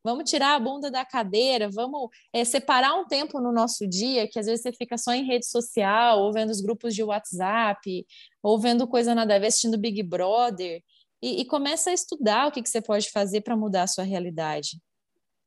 Vamos 0.10 0.28
tirar 0.28 0.56
a 0.56 0.60
bunda 0.60 0.90
da 0.90 1.06
cadeira, 1.06 1.70
vamos 1.70 2.10
é, 2.34 2.44
separar 2.44 2.96
um 2.96 3.06
tempo 3.06 3.40
no 3.40 3.52
nosso 3.52 3.88
dia, 3.88 4.28
que 4.28 4.40
às 4.40 4.48
vezes 4.48 4.64
você 4.64 4.74
fica 4.74 4.98
só 4.98 5.14
em 5.14 5.24
rede 5.24 5.46
social, 5.46 6.20
ou 6.20 6.34
vendo 6.34 6.50
os 6.50 6.62
grupos 6.62 6.96
de 6.96 7.04
WhatsApp, 7.04 8.06
ou 8.42 8.60
vendo 8.60 8.88
coisa 8.88 9.14
nada 9.14 9.36
a 9.36 9.40
ver, 9.40 9.48
assistindo 9.48 9.78
Big 9.78 10.02
Brother, 10.02 10.82
e, 11.22 11.42
e 11.42 11.46
começa 11.46 11.92
a 11.92 11.94
estudar 11.94 12.48
o 12.48 12.52
que, 12.52 12.64
que 12.64 12.70
você 12.70 12.82
pode 12.82 13.12
fazer 13.12 13.42
para 13.42 13.56
mudar 13.56 13.84
a 13.84 13.88
sua 13.88 14.04
realidade 14.04 14.82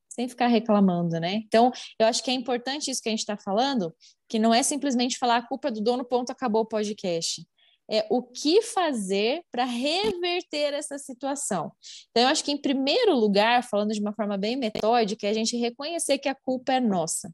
sem 0.07 0.29
ficar 0.29 0.45
reclamando, 0.45 1.19
né? 1.19 1.41
Então, 1.47 1.71
eu 1.97 2.05
acho 2.05 2.23
que 2.23 2.29
é 2.29 2.33
importante 2.35 2.91
isso 2.91 3.01
que 3.01 3.09
a 3.09 3.11
gente 3.11 3.21
está 3.21 3.35
falando, 3.35 3.91
que 4.29 4.37
não 4.37 4.53
é 4.53 4.61
simplesmente 4.61 5.17
falar 5.17 5.37
a 5.37 5.47
culpa 5.47 5.69
é 5.69 5.71
do 5.71 5.81
dono, 5.81 6.05
ponto, 6.05 6.29
acabou 6.29 6.61
o 6.61 6.67
podcast 6.67 7.43
é 7.89 8.05
o 8.09 8.21
que 8.21 8.61
fazer 8.61 9.43
para 9.51 9.65
reverter 9.65 10.73
essa 10.73 10.97
situação. 10.97 11.71
Então, 12.11 12.23
eu 12.23 12.29
acho 12.29 12.43
que, 12.43 12.51
em 12.51 12.57
primeiro 12.57 13.15
lugar, 13.15 13.63
falando 13.63 13.93
de 13.93 13.99
uma 13.99 14.13
forma 14.13 14.37
bem 14.37 14.55
metódica, 14.55 15.27
é 15.27 15.29
a 15.29 15.33
gente 15.33 15.57
reconhecer 15.57 16.17
que 16.17 16.29
a 16.29 16.35
culpa 16.35 16.73
é 16.73 16.79
nossa 16.79 17.33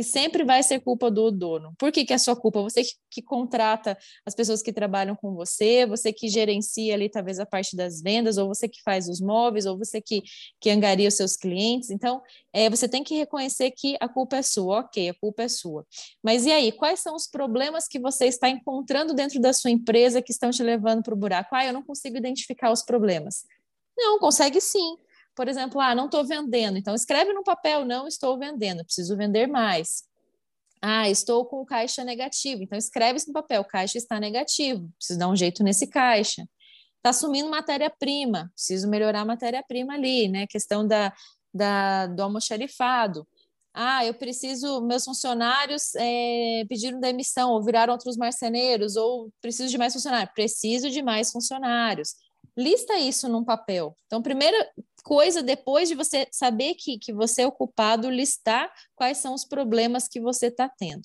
que 0.00 0.04
sempre 0.04 0.44
vai 0.44 0.62
ser 0.62 0.80
culpa 0.80 1.10
do 1.10 1.30
dono. 1.30 1.74
Por 1.78 1.92
que, 1.92 2.06
que 2.06 2.14
é 2.14 2.16
sua 2.16 2.34
culpa? 2.34 2.62
Você 2.62 2.82
que, 2.82 2.92
que, 3.10 3.22
contrata 3.22 3.98
as 4.24 4.34
pessoas 4.34 4.62
que 4.62 4.72
trabalham 4.72 5.14
com 5.14 5.34
você, 5.34 5.84
você 5.84 6.10
que 6.10 6.26
gerencia 6.26 6.94
ali 6.94 7.10
talvez 7.10 7.38
a 7.38 7.44
parte 7.44 7.76
das 7.76 8.00
vendas, 8.00 8.38
ou 8.38 8.48
você 8.48 8.66
que 8.66 8.80
faz 8.82 9.10
os 9.10 9.20
móveis, 9.20 9.66
ou 9.66 9.76
você 9.76 10.00
que, 10.00 10.22
que 10.58 10.70
angaria 10.70 11.06
os 11.06 11.16
seus 11.16 11.36
clientes. 11.36 11.90
Então, 11.90 12.22
é, 12.50 12.70
você 12.70 12.88
tem 12.88 13.04
que 13.04 13.14
reconhecer 13.14 13.72
que 13.72 13.94
a 14.00 14.08
culpa 14.08 14.38
é 14.38 14.42
sua, 14.42 14.80
ok, 14.80 15.10
a 15.10 15.14
culpa 15.20 15.42
é 15.42 15.48
sua. 15.48 15.86
Mas 16.22 16.46
e 16.46 16.50
aí, 16.50 16.72
quais 16.72 17.00
são 17.00 17.14
os 17.14 17.26
problemas 17.26 17.86
que 17.86 17.98
você 17.98 18.24
está 18.24 18.48
encontrando 18.48 19.12
dentro 19.12 19.38
da 19.38 19.52
sua 19.52 19.70
empresa 19.70 20.22
que 20.22 20.32
estão 20.32 20.50
te 20.50 20.62
levando 20.62 21.02
para 21.02 21.12
o 21.12 21.16
buraco? 21.18 21.54
Ah, 21.54 21.66
eu 21.66 21.74
não 21.74 21.82
consigo 21.82 22.16
identificar 22.16 22.72
os 22.72 22.82
problemas. 22.82 23.44
Não, 23.98 24.18
consegue 24.18 24.62
sim 24.62 24.96
por 25.40 25.48
exemplo, 25.48 25.80
ah, 25.80 25.94
não 25.94 26.04
estou 26.04 26.22
vendendo. 26.22 26.76
Então, 26.76 26.94
escreve 26.94 27.32
no 27.32 27.42
papel, 27.42 27.82
não 27.82 28.06
estou 28.06 28.38
vendendo, 28.38 28.84
preciso 28.84 29.16
vender 29.16 29.46
mais. 29.46 30.02
Ah, 30.82 31.08
estou 31.08 31.46
com 31.46 31.64
caixa 31.64 32.04
negativo. 32.04 32.62
Então, 32.62 32.76
escreve 32.76 33.16
isso 33.16 33.28
no 33.28 33.32
papel, 33.32 33.64
caixa 33.64 33.96
está 33.96 34.20
negativo, 34.20 34.90
preciso 34.98 35.18
dar 35.18 35.28
um 35.28 35.34
jeito 35.34 35.64
nesse 35.64 35.86
caixa. 35.86 36.46
Está 36.98 37.14
sumindo 37.14 37.48
matéria-prima, 37.48 38.50
preciso 38.54 38.86
melhorar 38.86 39.22
a 39.22 39.24
matéria-prima 39.24 39.94
ali, 39.94 40.28
né? 40.28 40.46
Questão 40.46 40.86
da, 40.86 41.10
da, 41.54 42.06
do 42.06 42.22
almoxarifado. 42.22 43.26
Ah, 43.72 44.04
eu 44.04 44.12
preciso, 44.12 44.82
meus 44.82 45.06
funcionários 45.06 45.94
é, 45.94 46.66
pediram 46.68 47.00
demissão, 47.00 47.52
ou 47.52 47.64
viraram 47.64 47.94
outros 47.94 48.18
marceneiros, 48.18 48.94
ou 48.94 49.32
preciso 49.40 49.70
de 49.70 49.78
mais 49.78 49.94
funcionários. 49.94 50.34
Preciso 50.34 50.90
de 50.90 51.00
mais 51.00 51.32
funcionários. 51.32 52.10
Lista 52.60 52.98
isso 52.98 53.26
num 53.26 53.42
papel. 53.42 53.96
Então, 54.04 54.20
primeira 54.20 54.70
coisa, 55.02 55.42
depois 55.42 55.88
de 55.88 55.94
você 55.94 56.28
saber 56.30 56.74
que, 56.74 56.98
que 56.98 57.10
você 57.10 57.40
é 57.40 57.46
ocupado, 57.46 58.10
listar 58.10 58.70
quais 58.94 59.16
são 59.16 59.32
os 59.32 59.46
problemas 59.46 60.06
que 60.06 60.20
você 60.20 60.48
está 60.48 60.68
tendo. 60.68 61.00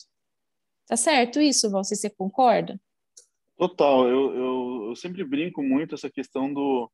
Tá 0.85 0.97
certo 0.97 1.39
isso, 1.39 1.71
Você, 1.71 1.95
você 1.95 2.09
concorda? 2.09 2.77
Total. 3.57 4.05
Eu, 4.05 4.35
eu, 4.35 4.85
eu 4.89 4.95
sempre 4.97 5.23
brinco 5.23 5.63
muito 5.63 5.95
essa 5.95 6.09
questão 6.09 6.53
do. 6.53 6.91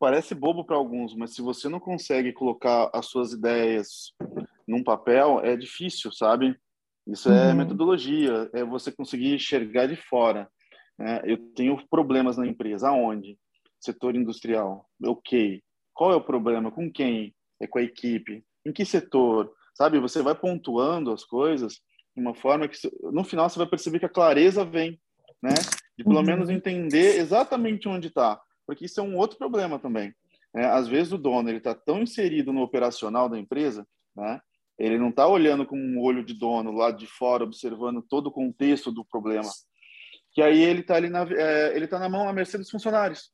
Parece 0.00 0.34
bobo 0.34 0.64
para 0.64 0.76
alguns, 0.76 1.14
mas 1.14 1.34
se 1.34 1.40
você 1.40 1.68
não 1.68 1.78
consegue 1.78 2.32
colocar 2.32 2.90
as 2.92 3.06
suas 3.06 3.32
ideias 3.32 4.12
num 4.66 4.82
papel, 4.82 5.40
é 5.44 5.56
difícil, 5.56 6.10
sabe? 6.10 6.58
Isso 7.06 7.30
é 7.30 7.50
uhum. 7.50 7.56
metodologia, 7.56 8.50
é 8.52 8.64
você 8.64 8.90
conseguir 8.90 9.32
enxergar 9.32 9.86
de 9.86 9.94
fora. 9.94 10.50
Né? 10.98 11.22
Eu 11.24 11.38
tenho 11.54 11.80
problemas 11.88 12.36
na 12.36 12.46
empresa, 12.46 12.88
aonde? 12.88 13.38
Setor 13.80 14.14
industrial, 14.14 14.86
ok. 15.02 15.62
Qual 15.94 16.12
é 16.12 16.16
o 16.16 16.20
problema? 16.20 16.70
Com 16.70 16.90
quem? 16.90 17.34
É 17.60 17.66
com 17.66 17.78
a 17.78 17.82
equipe? 17.82 18.44
Em 18.64 18.72
que 18.72 18.84
setor? 18.84 19.52
Sabe? 19.74 19.98
Você 19.98 20.22
vai 20.22 20.34
pontuando 20.34 21.12
as 21.12 21.24
coisas 21.24 21.80
de 22.14 22.20
uma 22.20 22.34
forma 22.34 22.68
que, 22.68 22.76
no 23.12 23.24
final, 23.24 23.48
você 23.48 23.58
vai 23.58 23.68
perceber 23.68 23.98
que 23.98 24.06
a 24.06 24.10
clareza 24.10 24.64
vem, 24.64 25.00
né? 25.42 25.54
De 25.96 26.04
pelo 26.04 26.16
uhum. 26.16 26.22
menos 26.22 26.50
entender 26.50 27.16
exatamente 27.18 27.88
onde 27.88 28.08
está. 28.08 28.40
Porque 28.66 28.84
isso 28.84 29.00
é 29.00 29.02
um 29.02 29.16
outro 29.16 29.38
problema 29.38 29.78
também. 29.78 30.14
Né? 30.54 30.66
Às 30.66 30.88
vezes 30.88 31.12
o 31.12 31.18
dono 31.18 31.48
ele 31.48 31.58
está 31.58 31.74
tão 31.74 32.02
inserido 32.02 32.52
no 32.52 32.62
operacional 32.62 33.28
da 33.28 33.38
empresa, 33.38 33.86
né? 34.14 34.40
Ele 34.78 34.98
não 34.98 35.10
está 35.10 35.26
olhando 35.26 35.66
com 35.66 35.76
um 35.76 36.00
olho 36.00 36.24
de 36.24 36.32
dono 36.32 36.72
lá 36.72 36.90
de 36.90 37.06
fora, 37.06 37.44
observando 37.44 38.00
todo 38.00 38.28
o 38.28 38.32
contexto 38.32 38.90
do 38.90 39.04
problema. 39.04 39.50
Que 40.32 40.40
aí 40.40 40.62
ele 40.62 40.80
está 40.80 40.94
ali 40.94 41.10
na, 41.10 41.22
é, 41.22 41.76
ele 41.76 41.86
tá 41.86 41.98
na 41.98 42.08
mão 42.08 42.26
à 42.26 42.32
mercê 42.32 42.56
dos 42.56 42.70
funcionários. 42.70 43.30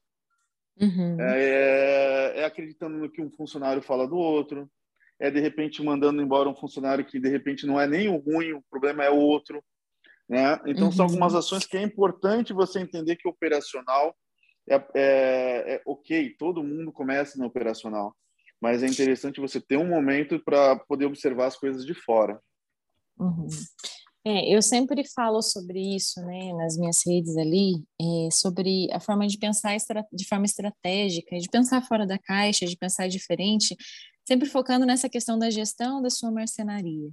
Uhum. 0.81 1.21
É, 1.21 2.41
é, 2.41 2.45
acreditando 2.45 2.99
no 2.99 3.11
que 3.11 3.23
um 3.23 3.31
funcionário 3.31 3.83
fala 3.83 4.07
do 4.07 4.17
outro, 4.17 4.71
é 5.19 5.31
de 5.31 5.41
repente 5.41 5.83
mandando 5.83 6.21
embora 6.21 6.49
um 6.49 6.55
funcionário 6.55 7.05
que 7.05 7.19
de 7.19 7.29
repente 7.29 7.67
não 7.67 7.81
é 7.81 7.87
nem 7.87 8.09
o 8.09 8.17
ruim, 8.17 8.53
o 8.53 8.63
problema 8.71 9.05
é 9.05 9.11
o 9.11 9.17
outro. 9.17 9.63
Né? 10.29 10.61
Então, 10.67 10.87
uhum. 10.87 10.93
são 10.93 11.07
algumas 11.07 11.35
ações 11.35 11.65
que 11.65 11.77
é 11.77 11.83
importante 11.83 12.53
você 12.53 12.81
entender 12.81 13.17
que 13.17 13.29
operacional 13.29 14.15
é, 14.69 14.75
é, 14.75 15.75
é, 15.75 15.83
ok, 15.87 16.35
todo 16.37 16.65
mundo 16.65 16.93
começa 16.93 17.39
no 17.39 17.47
operacional, 17.47 18.15
mas 18.61 18.83
é 18.83 18.87
interessante 18.87 19.41
você 19.41 19.61
ter 19.61 19.77
um 19.77 19.89
momento 19.89 20.41
para 20.41 20.77
poder 20.77 21.07
observar 21.07 21.47
as 21.47 21.57
coisas 21.57 21.87
de 21.87 21.95
fora. 21.95 22.41
Uhum. 23.19 23.47
É, 24.29 24.53
eu 24.53 24.61
sempre 24.61 25.05
falo 25.15 25.41
sobre 25.41 25.95
isso, 25.95 26.21
né, 26.23 26.53
nas 26.55 26.77
minhas 26.77 26.99
redes 27.07 27.37
ali, 27.37 27.85
é, 28.01 28.29
sobre 28.33 28.89
a 28.93 28.99
forma 28.99 29.25
de 29.29 29.39
pensar 29.39 29.77
de 30.13 30.27
forma 30.27 30.45
estratégica, 30.45 31.39
de 31.39 31.49
pensar 31.49 31.81
fora 31.83 32.05
da 32.05 32.19
caixa, 32.19 32.67
de 32.67 32.77
pensar 32.77 33.07
diferente, 33.09 33.77
sempre 34.27 34.49
focando 34.49 34.85
nessa 34.85 35.09
questão 35.09 35.39
da 35.39 35.49
gestão 35.49 36.03
da 36.03 36.11
sua 36.11 36.33
marcenaria. 36.33 37.09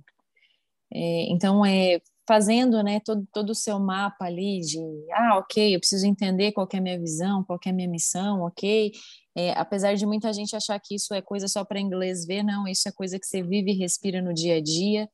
É, 0.91 1.31
então, 1.31 1.63
é 1.63 2.01
fazendo, 2.27 2.81
né, 2.81 2.99
todo, 2.99 3.27
todo 3.31 3.51
o 3.51 3.55
seu 3.55 3.79
mapa 3.79 4.25
ali 4.25 4.61
de, 4.61 4.79
ah, 5.11 5.37
ok, 5.37 5.75
eu 5.75 5.79
preciso 5.79 6.07
entender 6.07 6.51
qual 6.51 6.67
é 6.73 6.77
a 6.77 6.81
minha 6.81 6.99
visão, 6.99 7.43
qual 7.43 7.59
é 7.63 7.69
a 7.69 7.73
minha 7.73 7.87
missão, 7.87 8.41
ok, 8.41 8.91
é, 9.35 9.51
apesar 9.51 9.93
de 9.95 10.05
muita 10.05 10.33
gente 10.33 10.55
achar 10.55 10.79
que 10.79 10.95
isso 10.95 11.13
é 11.13 11.21
coisa 11.21 11.47
só 11.47 11.63
para 11.63 11.79
inglês 11.79 12.25
ver, 12.25 12.41
não, 12.41 12.67
isso 12.67 12.89
é 12.89 12.91
coisa 12.91 13.19
que 13.19 13.27
você 13.27 13.43
vive 13.43 13.71
e 13.71 13.77
respira 13.77 14.19
no 14.19 14.33
dia 14.33 14.55
a 14.55 14.61
dia, 14.61 15.07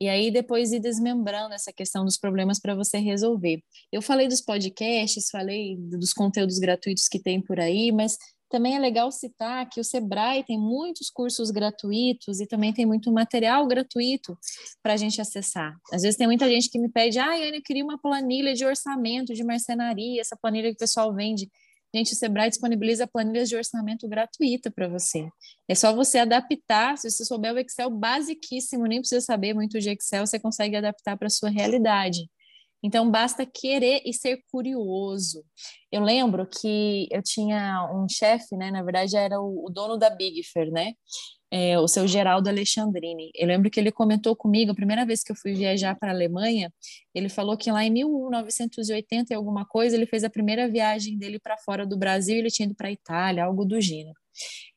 e 0.00 0.08
aí 0.08 0.30
depois 0.30 0.72
ir 0.72 0.80
desmembrando 0.80 1.54
essa 1.54 1.72
questão 1.72 2.04
dos 2.04 2.18
problemas 2.18 2.60
para 2.60 2.74
você 2.74 2.98
resolver. 2.98 3.62
Eu 3.92 4.02
falei 4.02 4.28
dos 4.28 4.40
podcasts, 4.40 5.30
falei 5.30 5.76
dos 5.76 6.12
conteúdos 6.12 6.58
gratuitos 6.58 7.08
que 7.08 7.18
tem 7.18 7.40
por 7.40 7.60
aí, 7.60 7.92
mas 7.92 8.16
também 8.54 8.76
é 8.76 8.78
legal 8.78 9.10
citar 9.10 9.68
que 9.68 9.80
o 9.80 9.84
Sebrae 9.84 10.44
tem 10.44 10.56
muitos 10.56 11.10
cursos 11.10 11.50
gratuitos 11.50 12.40
e 12.40 12.46
também 12.46 12.72
tem 12.72 12.86
muito 12.86 13.10
material 13.12 13.66
gratuito 13.66 14.38
para 14.80 14.92
a 14.92 14.96
gente 14.96 15.20
acessar. 15.20 15.76
Às 15.92 16.02
vezes 16.02 16.16
tem 16.16 16.26
muita 16.26 16.48
gente 16.48 16.70
que 16.70 16.78
me 16.78 16.88
pede, 16.88 17.18
ah, 17.18 17.36
eu 17.36 17.60
queria 17.62 17.82
uma 17.82 17.98
planilha 17.98 18.54
de 18.54 18.64
orçamento, 18.64 19.34
de 19.34 19.42
marcenaria, 19.42 20.20
essa 20.20 20.36
planilha 20.40 20.68
que 20.68 20.76
o 20.76 20.78
pessoal 20.78 21.12
vende. 21.12 21.50
Gente, 21.94 22.12
o 22.12 22.16
Sebrae 22.16 22.50
disponibiliza 22.50 23.06
planilhas 23.06 23.48
de 23.48 23.54
orçamento 23.54 24.08
gratuita 24.08 24.68
para 24.68 24.88
você. 24.88 25.28
É 25.68 25.76
só 25.76 25.94
você 25.94 26.18
adaptar, 26.18 26.98
se 26.98 27.08
você 27.08 27.24
souber 27.24 27.54
o 27.54 27.58
Excel 27.58 27.88
basiquíssimo, 27.88 28.84
nem 28.84 28.98
precisa 28.98 29.20
saber 29.20 29.54
muito 29.54 29.78
de 29.78 29.90
Excel, 29.90 30.26
você 30.26 30.40
consegue 30.40 30.74
adaptar 30.74 31.16
para 31.16 31.28
a 31.28 31.30
sua 31.30 31.50
realidade. 31.50 32.28
Então, 32.84 33.10
basta 33.10 33.46
querer 33.46 34.02
e 34.04 34.12
ser 34.12 34.40
curioso. 34.52 35.42
Eu 35.90 36.02
lembro 36.02 36.46
que 36.46 37.08
eu 37.10 37.22
tinha 37.22 37.90
um 37.94 38.06
chefe, 38.08 38.56
né? 38.56 38.70
Na 38.70 38.82
verdade, 38.82 39.16
era 39.16 39.40
o, 39.40 39.66
o 39.66 39.70
dono 39.70 39.96
da 39.96 40.10
Big 40.10 40.42
Fair, 40.44 40.70
né? 40.70 40.92
é, 41.54 41.78
o 41.78 41.86
seu 41.86 42.08
Geraldo 42.08 42.48
Alexandrini. 42.48 43.30
Eu 43.32 43.46
lembro 43.46 43.70
que 43.70 43.78
ele 43.78 43.92
comentou 43.92 44.34
comigo, 44.34 44.72
a 44.72 44.74
primeira 44.74 45.06
vez 45.06 45.22
que 45.22 45.30
eu 45.30 45.36
fui 45.36 45.54
viajar 45.54 45.94
para 45.94 46.10
a 46.10 46.12
Alemanha, 46.12 46.72
ele 47.14 47.28
falou 47.28 47.56
que 47.56 47.70
lá 47.70 47.84
em 47.84 47.90
1980 47.90 49.32
e 49.32 49.36
alguma 49.36 49.64
coisa, 49.64 49.94
ele 49.94 50.04
fez 50.04 50.24
a 50.24 50.30
primeira 50.30 50.68
viagem 50.68 51.16
dele 51.16 51.38
para 51.38 51.56
fora 51.58 51.86
do 51.86 51.96
Brasil, 51.96 52.38
ele 52.38 52.50
tinha 52.50 52.66
ido 52.66 52.74
para 52.74 52.88
a 52.88 52.90
Itália, 52.90 53.44
algo 53.44 53.64
do 53.64 53.80
gênero. 53.80 54.18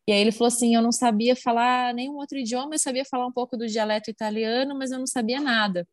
E 0.07 0.11
aí 0.13 0.21
ele 0.21 0.31
falou 0.31 0.47
assim, 0.47 0.73
eu 0.73 0.81
não 0.81 0.91
sabia 0.91 1.35
falar 1.35 1.93
nenhum 1.93 2.15
outro 2.15 2.37
idioma, 2.37 2.75
eu 2.75 2.79
sabia 2.79 3.03
falar 3.05 3.27
um 3.27 3.31
pouco 3.31 3.57
do 3.57 3.67
dialeto 3.67 4.09
italiano, 4.09 4.77
mas 4.77 4.91
eu 4.91 4.99
não 4.99 5.07
sabia 5.07 5.41
nada. 5.41 5.85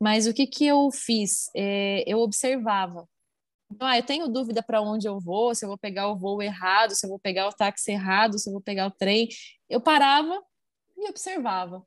Mas 0.00 0.26
o 0.26 0.34
que 0.34 0.46
que 0.46 0.66
eu 0.66 0.90
fiz? 0.92 1.50
É, 1.56 2.04
eu 2.06 2.18
observava. 2.20 3.08
Então, 3.70 3.88
ah, 3.88 3.96
eu 3.98 4.02
tenho 4.04 4.28
dúvida 4.28 4.62
para 4.62 4.82
onde 4.82 5.08
eu 5.08 5.18
vou, 5.18 5.54
se 5.54 5.64
eu 5.64 5.68
vou 5.68 5.78
pegar 5.78 6.08
o 6.08 6.16
voo 6.16 6.42
errado, 6.42 6.94
se 6.94 7.06
eu 7.06 7.10
vou 7.10 7.18
pegar 7.18 7.48
o 7.48 7.52
táxi 7.52 7.92
errado, 7.92 8.38
se 8.38 8.48
eu 8.48 8.52
vou 8.52 8.62
pegar 8.62 8.86
o 8.86 8.90
trem. 8.90 9.28
Eu 9.68 9.80
parava 9.80 10.38
e 10.96 11.08
observava. 11.08 11.82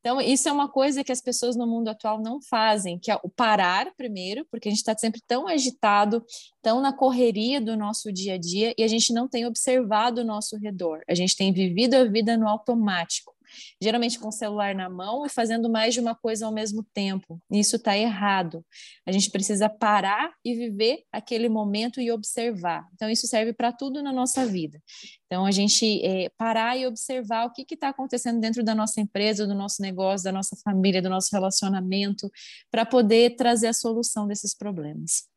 Então, 0.00 0.20
isso 0.20 0.48
é 0.48 0.52
uma 0.52 0.68
coisa 0.68 1.04
que 1.04 1.12
as 1.12 1.20
pessoas 1.20 1.56
no 1.56 1.66
mundo 1.66 1.88
atual 1.88 2.20
não 2.20 2.40
fazem, 2.40 2.98
que 2.98 3.10
é 3.10 3.18
o 3.22 3.28
parar 3.28 3.92
primeiro, 3.96 4.46
porque 4.50 4.68
a 4.68 4.70
gente 4.70 4.80
está 4.80 4.96
sempre 4.96 5.20
tão 5.26 5.46
agitado, 5.46 6.24
tão 6.62 6.80
na 6.80 6.92
correria 6.92 7.60
do 7.60 7.76
nosso 7.76 8.12
dia 8.12 8.34
a 8.34 8.38
dia, 8.38 8.74
e 8.76 8.82
a 8.82 8.88
gente 8.88 9.12
não 9.12 9.28
tem 9.28 9.46
observado 9.46 10.20
o 10.20 10.24
nosso 10.24 10.56
redor. 10.56 11.00
A 11.08 11.14
gente 11.14 11.36
tem 11.36 11.52
vivido 11.52 11.94
a 11.94 12.04
vida 12.04 12.36
no 12.36 12.48
automático 12.48 13.34
geralmente 13.80 14.18
com 14.18 14.28
o 14.28 14.32
celular 14.32 14.74
na 14.74 14.88
mão 14.88 15.24
e 15.24 15.28
fazendo 15.28 15.70
mais 15.70 15.94
de 15.94 16.00
uma 16.00 16.14
coisa 16.14 16.46
ao 16.46 16.52
mesmo 16.52 16.84
tempo. 16.94 17.40
Isso 17.50 17.76
está 17.76 17.96
errado. 17.96 18.64
A 19.06 19.12
gente 19.12 19.30
precisa 19.30 19.68
parar 19.68 20.32
e 20.44 20.54
viver 20.54 21.04
aquele 21.12 21.48
momento 21.48 22.00
e 22.00 22.10
observar. 22.10 22.86
Então, 22.94 23.08
isso 23.08 23.26
serve 23.26 23.52
para 23.52 23.72
tudo 23.72 24.02
na 24.02 24.12
nossa 24.12 24.46
vida. 24.46 24.80
Então, 25.26 25.46
a 25.46 25.50
gente 25.50 26.04
é, 26.04 26.28
parar 26.36 26.76
e 26.76 26.86
observar 26.86 27.46
o 27.46 27.52
que 27.52 27.64
está 27.72 27.88
acontecendo 27.88 28.40
dentro 28.40 28.64
da 28.64 28.74
nossa 28.74 29.00
empresa, 29.00 29.46
do 29.46 29.54
nosso 29.54 29.80
negócio, 29.80 30.24
da 30.24 30.32
nossa 30.32 30.56
família, 30.64 31.02
do 31.02 31.10
nosso 31.10 31.28
relacionamento, 31.32 32.30
para 32.70 32.84
poder 32.84 33.36
trazer 33.36 33.68
a 33.68 33.72
solução 33.72 34.26
desses 34.26 34.54
problemas. 34.54 35.28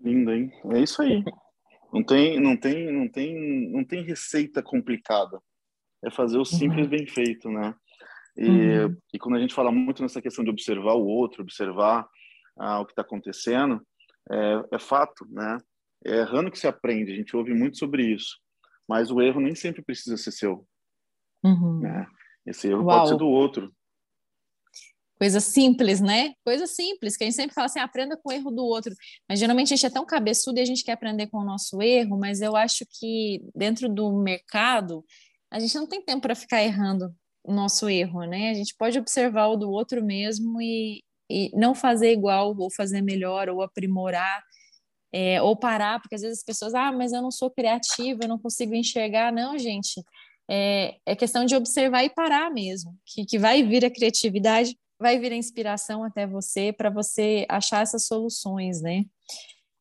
Lindo, 0.00 0.32
hein? 0.32 0.52
É 0.72 0.80
isso 0.80 1.02
aí. 1.02 1.22
Não 1.92 2.02
tem, 2.02 2.40
não 2.40 2.56
tem, 2.56 2.92
não 2.92 3.08
tem, 3.08 3.70
não 3.70 3.84
tem 3.84 4.04
receita 4.04 4.62
complicada 4.62 5.40
é 6.06 6.10
fazer 6.10 6.38
o 6.38 6.44
simples 6.44 6.84
uhum. 6.84 6.90
bem 6.90 7.06
feito, 7.06 7.50
né? 7.50 7.74
E, 8.36 8.48
uhum. 8.48 8.96
e, 9.14 9.18
quando 9.18 9.36
a 9.36 9.40
gente 9.40 9.54
fala 9.54 9.72
muito 9.72 10.02
nessa 10.02 10.22
questão 10.22 10.44
de 10.44 10.50
observar 10.50 10.94
o 10.94 11.06
outro, 11.06 11.42
observar 11.42 12.06
ah, 12.58 12.80
o 12.80 12.86
que 12.86 12.92
está 12.92 13.02
acontecendo, 13.02 13.84
é, 14.30 14.62
é, 14.72 14.78
fato, 14.78 15.26
né? 15.30 15.58
É 16.04 16.18
errando 16.18 16.50
que 16.50 16.58
se 16.58 16.66
aprende, 16.66 17.12
a 17.12 17.16
gente 17.16 17.36
ouve 17.36 17.52
muito 17.54 17.78
sobre 17.78 18.04
isso, 18.04 18.38
mas 18.88 19.10
o 19.10 19.20
erro 19.20 19.40
nem 19.40 19.54
sempre 19.54 19.82
precisa 19.82 20.16
ser 20.16 20.30
seu. 20.30 20.66
Uhum. 21.42 21.80
Né? 21.80 22.06
Esse 22.46 22.68
erro 22.68 22.84
Uau. 22.84 22.98
pode 22.98 23.08
ser 23.08 23.16
do 23.16 23.26
outro. 23.26 23.72
Coisa 25.18 25.40
simples, 25.40 26.00
né? 26.00 26.34
Coisa 26.44 26.66
simples, 26.66 27.16
que 27.16 27.24
a 27.24 27.26
gente 27.26 27.36
sempre 27.36 27.54
fala 27.54 27.64
assim, 27.64 27.80
aprenda 27.80 28.18
com 28.18 28.28
o 28.28 28.32
erro 28.32 28.50
do 28.50 28.62
outro. 28.64 28.94
Mas 29.26 29.38
geralmente 29.38 29.72
a 29.72 29.76
gente 29.76 29.86
é 29.86 29.90
tão 29.90 30.04
cabeçudo 30.04 30.58
e 30.58 30.62
a 30.62 30.64
gente 30.64 30.84
quer 30.84 30.92
aprender 30.92 31.28
com 31.28 31.38
o 31.38 31.44
nosso 31.44 31.80
erro, 31.80 32.18
mas 32.18 32.42
eu 32.42 32.54
acho 32.54 32.84
que 33.00 33.42
dentro 33.54 33.88
do 33.88 34.12
mercado 34.12 35.02
a 35.56 35.58
gente 35.60 35.74
não 35.74 35.86
tem 35.86 36.02
tempo 36.02 36.22
para 36.22 36.34
ficar 36.34 36.62
errando 36.62 37.14
o 37.44 37.52
nosso 37.52 37.88
erro, 37.88 38.24
né? 38.24 38.50
A 38.50 38.54
gente 38.54 38.74
pode 38.76 38.98
observar 38.98 39.48
o 39.48 39.56
do 39.56 39.70
outro 39.70 40.04
mesmo 40.04 40.60
e, 40.60 41.02
e 41.30 41.50
não 41.54 41.74
fazer 41.74 42.12
igual, 42.12 42.54
ou 42.58 42.70
fazer 42.70 43.02
melhor, 43.02 43.48
ou 43.48 43.62
aprimorar. 43.62 44.42
é, 45.12 45.40
ou 45.42 45.56
parar, 45.56 46.00
porque 46.00 46.14
às 46.16 46.22
vezes 46.22 46.38
as 46.38 46.44
pessoas, 46.44 46.74
ah, 46.74 46.92
mas 46.92 47.12
eu 47.12 47.22
não 47.22 47.30
sou 47.30 47.50
criativa, 47.50 48.20
eu 48.24 48.28
não 48.28 48.38
consigo 48.38 48.74
enxergar. 48.74 49.32
Não, 49.32 49.58
gente, 49.58 50.02
é, 50.50 50.96
é 51.06 51.16
questão 51.16 51.44
de 51.46 51.56
observar 51.56 52.04
e 52.04 52.10
parar 52.10 52.50
mesmo, 52.52 52.94
que, 53.06 53.24
que 53.24 53.38
vai 53.38 53.62
vir 53.62 53.84
a 53.84 53.90
criatividade, 53.90 54.76
vai 54.98 55.18
vir 55.18 55.32
a 55.32 55.36
inspiração 55.36 56.04
até 56.04 56.26
você 56.26 56.72
para 56.72 56.90
você 56.90 57.46
achar 57.48 57.82
essas 57.82 58.06
soluções, 58.06 58.82
né? 58.82 59.04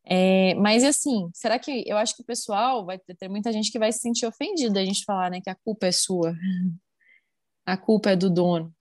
É, 0.07 0.53
mas 0.55 0.83
assim, 0.83 1.29
será 1.33 1.57
que 1.57 1.83
eu 1.87 1.97
acho 1.97 2.15
que 2.15 2.21
o 2.21 2.25
pessoal 2.25 2.85
vai 2.85 2.99
ter 2.99 3.27
muita 3.27 3.51
gente 3.51 3.71
que 3.71 3.79
vai 3.79 3.91
se 3.91 3.99
sentir 3.99 4.27
ofendida 4.27 4.79
a 4.79 4.85
gente 4.85 5.03
falar, 5.03 5.31
né, 5.31 5.41
que 5.41 5.49
a 5.49 5.55
culpa 5.55 5.87
é 5.87 5.91
sua, 5.91 6.35
a 7.65 7.75
culpa 7.75 8.11
é 8.11 8.15
do 8.15 8.29
dono. 8.29 8.71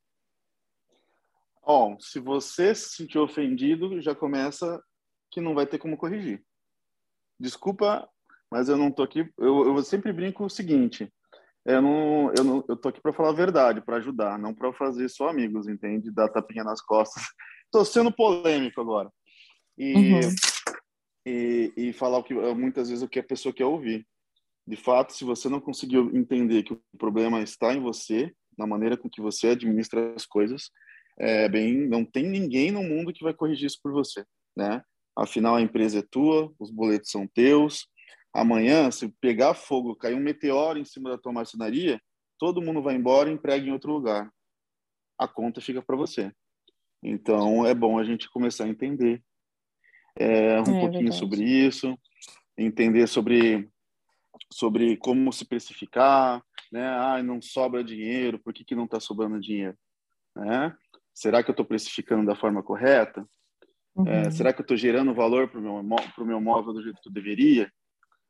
Bom, 1.66 1.98
se 1.98 2.20
você 2.20 2.74
se 2.74 2.90
sentir 2.90 3.18
ofendido, 3.18 4.02
já 4.02 4.14
começa 4.14 4.82
que 5.30 5.40
não 5.40 5.54
vai 5.54 5.66
ter 5.66 5.78
como 5.78 5.96
corrigir. 5.96 6.44
Desculpa, 7.40 8.06
mas 8.50 8.68
eu 8.68 8.76
não 8.76 8.90
tô 8.90 9.02
aqui. 9.02 9.26
Eu, 9.38 9.74
eu 9.74 9.82
sempre 9.82 10.12
brinco 10.12 10.44
o 10.44 10.50
seguinte: 10.50 11.10
eu 11.64 11.80
não, 11.80 12.32
eu 12.36 12.44
não, 12.44 12.64
eu 12.68 12.76
tô 12.76 12.90
aqui 12.90 13.00
para 13.00 13.14
falar 13.14 13.30
a 13.30 13.34
verdade, 13.34 13.80
para 13.80 13.96
ajudar, 13.96 14.38
não 14.38 14.54
para 14.54 14.74
fazer 14.74 15.08
só 15.08 15.30
amigos, 15.30 15.66
entende? 15.66 16.12
Dar 16.12 16.28
tapinha 16.28 16.62
nas 16.62 16.82
costas. 16.82 17.24
Tô 17.72 17.82
sendo 17.82 18.12
polêmico 18.12 18.82
agora. 18.82 19.10
E 19.76 19.94
uhum 19.94 20.20
e, 21.26 21.72
e 21.76 21.92
falar 21.92 22.18
o 22.18 22.24
que 22.24 22.34
muitas 22.34 22.88
vezes 22.88 23.02
o 23.02 23.08
que 23.08 23.18
a 23.18 23.24
pessoa 23.24 23.52
quer 23.52 23.64
ouvir. 23.64 24.06
De 24.66 24.76
fato, 24.76 25.12
se 25.12 25.24
você 25.24 25.48
não 25.48 25.60
conseguiu 25.60 26.10
entender 26.16 26.62
que 26.62 26.72
o 26.72 26.82
problema 26.98 27.40
está 27.42 27.74
em 27.74 27.80
você, 27.80 28.32
na 28.56 28.66
maneira 28.66 28.96
com 28.96 29.10
que 29.10 29.20
você 29.20 29.48
administra 29.48 30.14
as 30.14 30.24
coisas, 30.24 30.70
é 31.18 31.48
bem, 31.48 31.86
não 31.86 32.04
tem 32.04 32.26
ninguém 32.26 32.70
no 32.70 32.82
mundo 32.82 33.12
que 33.12 33.22
vai 33.22 33.34
corrigir 33.34 33.66
isso 33.66 33.78
por 33.82 33.92
você, 33.92 34.24
né? 34.56 34.82
Afinal, 35.16 35.54
a 35.54 35.60
empresa 35.60 36.00
é 36.00 36.02
tua, 36.02 36.52
os 36.58 36.70
boletos 36.70 37.10
são 37.10 37.26
teus. 37.26 37.86
Amanhã, 38.32 38.90
se 38.90 39.08
pegar 39.20 39.54
fogo, 39.54 39.94
cair 39.94 40.14
um 40.14 40.20
meteoro 40.20 40.78
em 40.78 40.84
cima 40.84 41.10
da 41.10 41.18
tua 41.18 41.32
marcenaria, 41.32 42.00
todo 42.38 42.60
mundo 42.60 42.82
vai 42.82 42.96
embora 42.96 43.30
e 43.30 43.34
emprega 43.34 43.64
em 43.64 43.70
outro 43.70 43.92
lugar. 43.92 44.28
A 45.16 45.28
conta 45.28 45.60
fica 45.60 45.80
para 45.80 45.94
você. 45.94 46.32
Então, 47.00 47.64
é 47.64 47.74
bom 47.74 47.96
a 47.98 48.02
gente 48.02 48.28
começar 48.28 48.64
a 48.64 48.68
entender 48.68 49.22
é, 50.16 50.60
um 50.60 50.62
é, 50.62 50.80
pouquinho 50.80 51.10
verdade. 51.10 51.18
sobre 51.18 51.42
isso, 51.42 51.98
entender 52.56 53.06
sobre 53.06 53.68
sobre 54.52 54.96
como 54.98 55.32
se 55.32 55.44
precificar, 55.44 56.42
né? 56.70 56.86
Ah, 56.86 57.22
não 57.22 57.40
sobra 57.40 57.82
dinheiro, 57.82 58.38
por 58.38 58.52
que, 58.52 58.64
que 58.64 58.74
não 58.74 58.84
está 58.84 59.00
sobrando 59.00 59.40
dinheiro? 59.40 59.76
Né? 60.36 60.76
Será 61.12 61.42
que 61.42 61.50
eu 61.50 61.52
estou 61.52 61.66
precificando 61.66 62.26
da 62.26 62.34
forma 62.34 62.62
correta? 62.62 63.26
É, 63.96 64.00
uhum. 64.00 64.08
É, 64.08 64.30
será 64.30 64.52
que 64.52 64.60
eu 64.60 64.64
estou 64.64 64.76
gerando 64.76 65.14
valor 65.14 65.48
para 65.48 65.60
o 65.60 65.62
meu, 65.62 65.96
pro 66.14 66.26
meu 66.26 66.40
móvel 66.40 66.72
do 66.72 66.82
jeito 66.82 67.00
que 67.00 67.08
eu 67.08 67.12
deveria? 67.12 67.70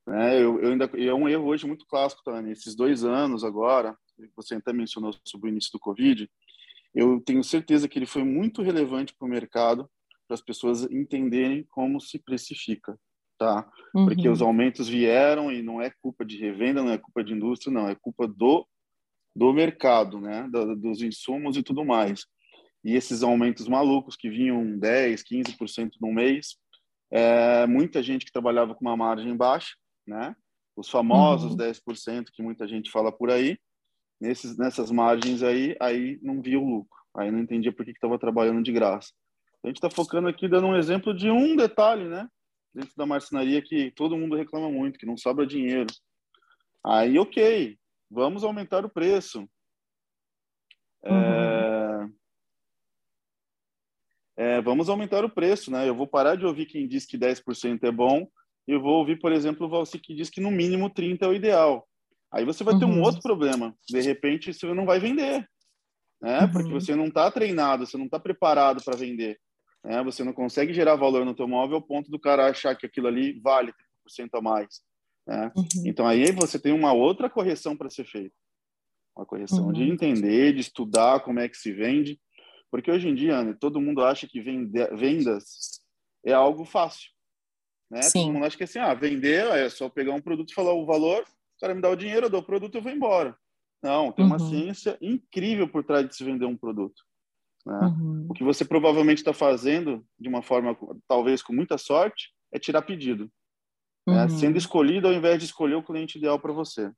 Né? 0.07 0.37
Eu, 0.37 0.61
eu 0.61 0.71
ainda, 0.71 0.85
é 0.85 1.15
um 1.15 1.29
erro 1.29 1.47
hoje 1.47 1.67
muito 1.67 1.87
clássico, 1.87 2.23
Tânia. 2.23 2.53
Esses 2.53 2.75
dois 2.75 3.05
anos 3.05 3.45
agora, 3.45 3.97
você 4.37 4.55
até 4.55 4.73
mencionou 4.73 5.15
sobre 5.25 5.49
o 5.49 5.53
início 5.53 5.73
do 5.73 5.79
Covid, 5.79 6.31
eu 6.95 7.21
tenho 7.21 7.43
certeza 7.43 7.89
que 7.89 7.99
ele 7.99 8.07
foi 8.07 8.23
muito 8.23 8.63
relevante 8.63 9.15
para 9.15 9.27
o 9.27 9.31
mercado 9.31 9.91
para 10.27 10.35
as 10.35 10.41
pessoas 10.41 10.83
entenderem 10.91 11.67
como 11.71 12.01
se 12.01 12.19
precifica, 12.19 12.99
tá? 13.39 13.69
Uhum. 13.95 14.07
Porque 14.07 14.29
os 14.29 14.41
aumentos 14.41 14.89
vieram 14.89 15.53
e 15.53 15.63
não 15.63 15.81
é 15.81 15.91
culpa 16.03 16.25
de 16.25 16.39
revenda, 16.39 16.83
não 16.83 16.93
é 16.93 16.99
culpa 16.99 17.23
de 17.23 17.33
indústria, 17.33 17.73
não, 17.73 17.89
é 17.89 17.95
culpa 17.95 18.27
do 18.27 18.67
do 19.37 19.53
mercado, 19.53 20.21
né? 20.21 20.49
Do, 20.51 20.77
dos 20.77 21.03
insumos 21.03 21.57
e 21.57 21.63
tudo 21.63 21.85
mais. 21.85 22.25
E 22.85 22.95
esses 22.95 23.23
aumentos 23.23 23.67
malucos 23.67 24.15
que 24.15 24.29
vinham 24.29 24.79
10, 24.79 25.23
15% 25.25 25.93
no 26.01 26.13
mês, 26.13 26.57
é, 27.11 27.67
muita 27.67 28.03
gente 28.03 28.25
que 28.25 28.33
trabalhava 28.33 28.75
com 28.75 28.85
uma 28.85 28.97
margem 28.97 29.37
baixa, 29.37 29.75
né? 30.07 30.37
Os 30.77 30.89
famosos 30.89 31.53
uhum. 31.53 31.57
10% 31.57 32.27
que 32.33 32.43
muita 32.43 32.67
gente 32.69 32.91
fala 32.91 33.11
por 33.11 33.31
aí, 33.31 33.59
nesses, 34.21 34.57
nessas 34.57 34.91
margens 34.91 35.43
aí, 35.43 35.77
aí 35.81 36.19
não 36.23 36.43
via 36.43 36.59
o 36.59 36.69
lucro. 36.69 36.99
Aí 37.17 37.31
não 37.31 37.39
entendia 37.39 37.73
por 37.73 37.85
que 37.85 37.93
estava 37.93 38.19
trabalhando 38.19 38.63
de 38.63 38.73
graça. 38.73 39.13
A 39.65 39.69
gente 39.69 39.77
está 39.77 39.89
focando 39.89 40.29
aqui 40.29 40.47
dando 40.47 40.67
um 40.67 40.77
exemplo 40.77 41.17
de 41.17 41.31
um 41.31 41.57
detalhe, 41.57 42.05
né? 42.05 42.29
Dentro 42.75 42.93
da 42.97 43.07
marcenaria 43.07 43.63
que 43.63 43.91
todo 43.93 44.17
mundo 44.17 44.37
reclama 44.37 44.71
muito, 44.71 44.99
que 44.99 45.07
não 45.07 45.17
sobra 45.17 45.47
dinheiro. 45.47 45.87
Aí, 46.85 47.19
ok, 47.19 47.79
vamos 48.11 48.45
aumentar 48.45 48.85
o 48.85 48.91
preço. 48.91 49.49
Uhum. 51.03 51.15
É... 51.15 51.55
É, 54.37 54.61
vamos 54.61 54.91
aumentar 54.91 55.25
o 55.25 55.31
preço, 55.31 55.71
né? 55.71 55.89
Eu 55.89 55.95
vou 55.95 56.07
parar 56.07 56.35
de 56.35 56.45
ouvir 56.45 56.67
quem 56.67 56.87
diz 56.87 57.07
que 57.07 57.17
10% 57.17 57.85
é 57.85 57.91
bom 57.91 58.29
e 58.69 58.73
eu 58.73 58.83
vou 58.83 58.99
ouvir, 58.99 59.19
por 59.19 59.33
exemplo, 59.33 59.67
o 59.67 59.71
Valci 59.71 59.99
que 59.99 60.15
diz 60.15 60.29
que 60.29 60.41
no 60.41 60.51
mínimo 60.51 60.91
30% 60.91 61.23
é 61.23 61.29
o 61.29 61.35
ideal. 61.35 61.89
Aí 62.31 62.45
você 62.45 62.65
vai 62.65 62.77
ter 62.79 62.85
um 62.85 62.97
uhum. 62.97 63.03
outro 63.03 63.23
problema. 63.23 63.75
De 63.89 64.01
repente, 64.01 64.53
você 64.53 64.75
não 64.75 64.85
vai 64.85 64.99
vender, 64.99 65.49
né? 66.21 66.41
Uhum. 66.41 66.53
Porque 66.53 66.71
você 66.71 66.95
não 66.95 67.07
está 67.07 67.31
treinado, 67.31 67.87
você 67.87 67.97
não 67.97 68.07
está 68.07 68.19
preparado 68.19 68.83
para 68.85 68.97
vender. 68.97 69.41
Né? 69.85 70.03
Você 70.03 70.25
não 70.25 70.33
consegue 70.33 70.73
gerar 70.73 70.97
valor 70.97 71.25
no 71.25 71.35
teu 71.35 71.47
móvel 71.47 71.77
ao 71.77 71.83
ponto 71.83 72.11
do 72.11 72.19
cara 72.19 72.49
achar 72.49 72.75
que 72.75 72.87
aquilo 72.87 73.07
ali 73.07 73.39
vale 73.41 73.73
30% 74.09 74.31
a 74.35 74.41
mais. 74.41 74.81
Né? 75.27 75.53
Uhum. 75.55 75.65
Então 75.85 76.07
aí 76.07 76.33
você 76.33 76.59
tem 76.59 76.73
uma 76.73 76.93
outra 76.93 77.29
correção 77.29 77.77
para 77.77 77.91
ser 77.91 78.05
feita. 78.05 78.35
Uma 79.17 79.27
correção 79.27 79.67
uhum. 79.67 79.73
de 79.73 79.83
entender, 79.85 80.55
de 80.55 80.61
estudar 80.61 81.21
como 81.21 81.39
é 81.39 81.49
que 81.49 81.57
se 81.57 81.73
vende. 81.73 82.21
Porque 82.71 82.91
hoje 82.91 83.09
em 83.09 83.15
dia, 83.15 83.37
Ana, 83.37 83.55
todo 83.55 83.81
mundo 83.81 84.03
acha 84.03 84.27
que 84.27 84.41
vende, 84.41 84.73
vendas 84.97 85.81
é 86.25 86.33
algo 86.33 86.65
fácil. 86.65 87.11
Né? 87.91 88.01
Todo 88.13 88.33
mundo 88.33 88.45
acha 88.45 88.57
que 88.57 88.65
assim, 88.65 88.79
ah, 88.79 88.95
vender 88.95 89.47
é 89.53 89.69
só 89.69 89.89
pegar 89.89 90.13
um 90.15 90.21
produto 90.21 90.51
e 90.51 90.55
falar 90.55 90.73
o 90.73 90.87
valor, 90.87 91.23
o 91.23 91.61
cara 91.61 91.75
me 91.75 91.81
dá 91.81 91.91
o 91.91 91.97
dinheiro, 91.97 92.27
eu 92.27 92.31
dou 92.31 92.41
o 92.41 92.45
produto 92.45 92.75
e 92.75 92.79
eu 92.79 92.83
vou 92.83 92.91
embora. 92.91 93.37
Não, 93.83 94.11
tem 94.11 94.25
uma 94.25 94.41
uhum. 94.41 94.49
ciência 94.49 94.99
incrível 95.01 95.69
por 95.69 95.85
trás 95.85 96.09
de 96.09 96.17
se 96.17 96.25
vender 96.25 96.47
um 96.47 96.57
produto. 96.57 97.05
Né? 97.67 97.79
Uhum. 97.79 98.27
O 98.29 98.35
que 98.35 98.45
você 98.45 98.65
provavelmente 98.65 99.19
está 99.19 99.33
fazendo, 99.33 100.05
de 100.19 100.29
uma 100.29 100.43
forma 100.43 100.77
talvez 101.09 101.43
com 101.43 101.53
muita 101.53 101.79
sorte, 101.79 102.33
é 102.53 102.59
tirar 102.59 102.83
pedido. 102.83 103.31
Né? 104.07 104.23
Uhum. 104.25 104.29
Sendo 104.29 104.59
escolhido 104.59 105.09
ao 105.09 105.15
invés 105.15 105.39
de 105.39 105.47
escolher 105.47 105.75
o 105.75 105.83
cliente 105.83 106.19
ideal 106.19 106.39
para 106.39 106.53
você. 106.53 106.93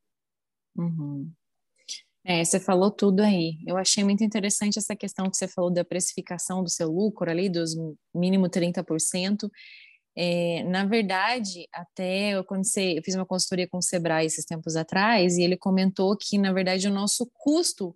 Uhum. 0.77 1.31
É, 2.25 2.45
você 2.45 2.59
falou 2.59 2.91
tudo 2.91 3.21
aí. 3.21 3.59
Eu 3.65 3.77
achei 3.77 4.03
muito 4.03 4.25
interessante 4.25 4.79
essa 4.79 4.97
questão 4.97 5.31
que 5.31 5.37
você 5.37 5.47
falou 5.47 5.71
da 5.71 5.85
precificação 5.85 6.63
do 6.63 6.69
seu 6.69 6.91
lucro 6.91 7.31
ali, 7.31 7.49
dos 7.49 7.77
mínimo 8.13 8.49
30%. 8.49 9.49
É, 10.19 10.65
na 10.65 10.85
verdade, 10.85 11.69
até 11.73 12.31
eu, 12.31 12.43
quando 12.43 12.65
eu 12.77 13.03
fiz 13.05 13.15
uma 13.15 13.27
consultoria 13.27 13.69
com 13.69 13.79
o 13.79 13.83
Sebrae 13.83 14.27
esses 14.27 14.45
tempos 14.45 14.75
atrás, 14.75 15.37
e 15.37 15.43
ele 15.43 15.57
comentou 15.57 16.17
que, 16.17 16.37
na 16.37 16.53
verdade, 16.53 16.89
o 16.89 16.93
nosso 16.93 17.31
custo 17.35 17.95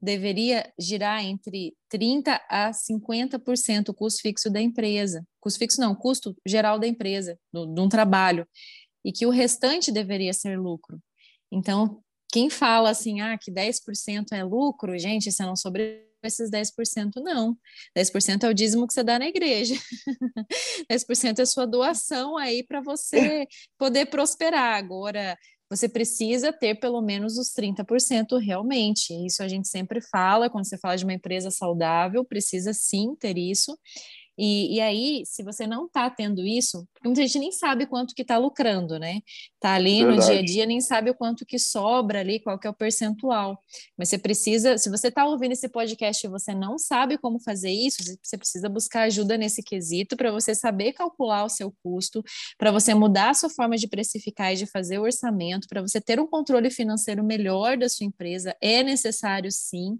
deveria 0.00 0.72
girar 0.78 1.24
entre 1.24 1.74
30% 1.92 2.40
a 2.48 2.70
50% 2.70 3.88
o 3.88 3.94
custo 3.94 4.22
fixo 4.22 4.50
da 4.50 4.60
empresa. 4.60 5.26
Custo 5.40 5.58
fixo 5.58 5.80
não, 5.80 5.94
custo 5.94 6.36
geral 6.46 6.78
da 6.78 6.86
empresa, 6.86 7.38
de 7.52 7.80
um 7.80 7.88
trabalho. 7.88 8.46
E 9.04 9.12
que 9.12 9.26
o 9.26 9.30
restante 9.30 9.92
deveria 9.92 10.32
ser 10.32 10.58
lucro. 10.58 11.00
Então, 11.50 12.02
quem 12.32 12.50
fala 12.50 12.90
assim, 12.90 13.20
ah, 13.20 13.38
que 13.38 13.50
10% 13.50 14.32
é 14.32 14.44
lucro, 14.44 14.98
gente, 14.98 15.30
você 15.30 15.44
não 15.44 15.56
sobre 15.56 16.06
esses 16.22 16.50
10%, 16.50 17.12
não. 17.16 17.56
10% 17.96 18.44
é 18.44 18.48
o 18.48 18.54
dízimo 18.54 18.86
que 18.86 18.92
você 18.92 19.04
dá 19.04 19.18
na 19.18 19.28
igreja. 19.28 19.74
10% 20.90 21.38
é 21.38 21.46
sua 21.46 21.66
doação 21.66 22.36
aí 22.36 22.62
para 22.64 22.80
você 22.80 23.46
poder 23.78 24.06
prosperar. 24.06 24.76
Agora, 24.76 25.38
você 25.68 25.88
precisa 25.88 26.52
ter 26.52 26.76
pelo 26.76 27.00
menos 27.00 27.36
os 27.38 27.52
30% 27.52 28.38
realmente. 28.38 29.12
Isso 29.26 29.42
a 29.42 29.48
gente 29.48 29.68
sempre 29.68 30.00
fala, 30.00 30.48
quando 30.48 30.66
você 30.66 30.78
fala 30.78 30.96
de 30.96 31.04
uma 31.04 31.14
empresa 31.14 31.50
saudável, 31.50 32.24
precisa 32.24 32.72
sim 32.72 33.14
ter 33.16 33.36
isso. 33.36 33.76
E, 34.38 34.76
e 34.76 34.80
aí, 34.80 35.22
se 35.24 35.42
você 35.42 35.66
não 35.66 35.86
está 35.86 36.10
tendo 36.10 36.44
isso, 36.44 36.86
muita 37.06 37.22
gente 37.22 37.38
nem 37.38 37.52
sabe 37.52 37.86
quanto 37.86 38.14
que 38.14 38.22
está 38.22 38.38
lucrando, 38.38 38.98
né? 38.98 39.20
Está 39.54 39.74
ali 39.74 40.04
Verdade. 40.04 40.16
no 40.16 40.24
dia 40.24 40.40
a 40.40 40.44
dia, 40.44 40.66
nem 40.66 40.80
sabe 40.80 41.10
o 41.10 41.14
quanto 41.14 41.44
que 41.46 41.58
sobra 41.58 42.20
ali, 42.20 42.40
qual 42.40 42.58
que 42.58 42.66
é 42.66 42.70
o 42.70 42.74
percentual. 42.74 43.58
Mas 43.96 44.08
você 44.08 44.18
precisa, 44.18 44.78
se 44.78 44.90
você 44.90 45.08
está 45.08 45.26
ouvindo 45.26 45.52
esse 45.52 45.68
podcast 45.68 46.26
e 46.26 46.30
você 46.30 46.54
não 46.54 46.78
sabe 46.78 47.18
como 47.18 47.40
fazer 47.40 47.70
isso, 47.70 47.98
você 48.22 48.36
precisa 48.36 48.68
buscar 48.68 49.02
ajuda 49.02 49.36
nesse 49.36 49.62
quesito 49.62 50.16
para 50.16 50.30
você 50.30 50.54
saber 50.54 50.92
calcular 50.92 51.44
o 51.44 51.48
seu 51.48 51.72
custo, 51.82 52.22
para 52.58 52.70
você 52.70 52.94
mudar 52.94 53.30
a 53.30 53.34
sua 53.34 53.50
forma 53.50 53.76
de 53.76 53.88
precificar 53.88 54.52
e 54.52 54.56
de 54.56 54.66
fazer 54.66 54.98
o 54.98 55.02
orçamento, 55.02 55.66
para 55.68 55.80
você 55.80 56.00
ter 56.00 56.20
um 56.20 56.26
controle 56.26 56.70
financeiro 56.70 57.24
melhor 57.24 57.76
da 57.76 57.88
sua 57.88 58.06
empresa. 58.06 58.54
É 58.60 58.82
necessário 58.82 59.50
sim. 59.50 59.98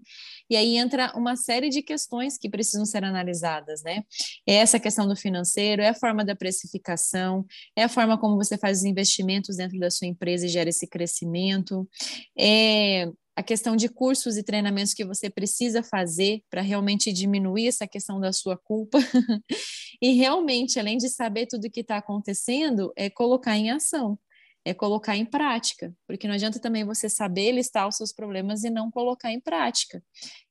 E 0.49 0.55
aí 0.55 0.77
entra 0.77 1.11
uma 1.15 1.35
série 1.35 1.69
de 1.69 1.81
questões 1.81 2.37
que 2.37 2.49
precisam 2.49 2.85
ser 2.85 3.03
analisadas, 3.03 3.81
né? 3.83 4.03
É 4.47 4.55
essa 4.55 4.79
questão 4.79 5.07
do 5.07 5.15
financeiro, 5.15 5.81
é 5.81 5.89
a 5.89 5.93
forma 5.93 6.23
da 6.23 6.35
precificação, 6.35 6.96
é 7.75 7.83
a 7.83 7.89
forma 7.89 8.17
como 8.17 8.35
você 8.35 8.57
faz 8.57 8.79
os 8.79 8.83
investimentos 8.83 9.57
dentro 9.57 9.79
da 9.79 9.91
sua 9.91 10.07
empresa 10.07 10.45
e 10.45 10.49
gera 10.49 10.69
esse 10.69 10.87
crescimento, 10.87 11.87
é 12.37 13.09
a 13.37 13.43
questão 13.43 13.75
de 13.75 13.87
cursos 13.87 14.35
e 14.35 14.41
treinamentos 14.41 14.95
que 14.95 15.05
você 15.05 15.29
precisa 15.29 15.83
fazer 15.83 16.41
para 16.49 16.59
realmente 16.59 17.13
diminuir 17.13 17.67
essa 17.67 17.87
questão 17.87 18.19
da 18.19 18.33
sua 18.33 18.57
culpa. 18.57 18.97
e 20.01 20.13
realmente, 20.13 20.79
além 20.79 20.97
de 20.97 21.07
saber 21.07 21.45
tudo 21.45 21.65
o 21.65 21.69
que 21.69 21.81
está 21.81 21.97
acontecendo, 21.97 22.91
é 22.95 23.11
colocar 23.11 23.55
em 23.55 23.69
ação, 23.69 24.17
é 24.65 24.73
colocar 24.73 25.15
em 25.15 25.23
prática, 25.23 25.93
porque 26.07 26.27
não 26.27 26.33
adianta 26.33 26.59
também 26.59 26.83
você 26.83 27.07
saber 27.07 27.51
listar 27.51 27.87
os 27.87 27.97
seus 27.97 28.11
problemas 28.11 28.63
e 28.63 28.71
não 28.71 28.89
colocar 28.89 29.31
em 29.31 29.39
prática. 29.39 30.03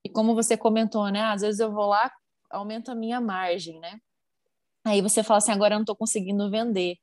E 0.04 0.08
como 0.08 0.32
você 0.32 0.56
comentou, 0.56 1.10
né? 1.10 1.22
Às 1.22 1.42
vezes 1.42 1.58
eu 1.58 1.72
vou 1.72 1.86
lá, 1.86 2.08
aumento 2.48 2.92
a 2.92 2.94
minha 2.94 3.20
margem, 3.20 3.80
né? 3.80 3.98
Aí 4.86 5.02
você 5.02 5.22
fala 5.22 5.38
assim, 5.38 5.50
agora 5.50 5.74
eu 5.74 5.78
não 5.78 5.82
estou 5.82 5.96
conseguindo 5.96 6.48
vender. 6.50 6.96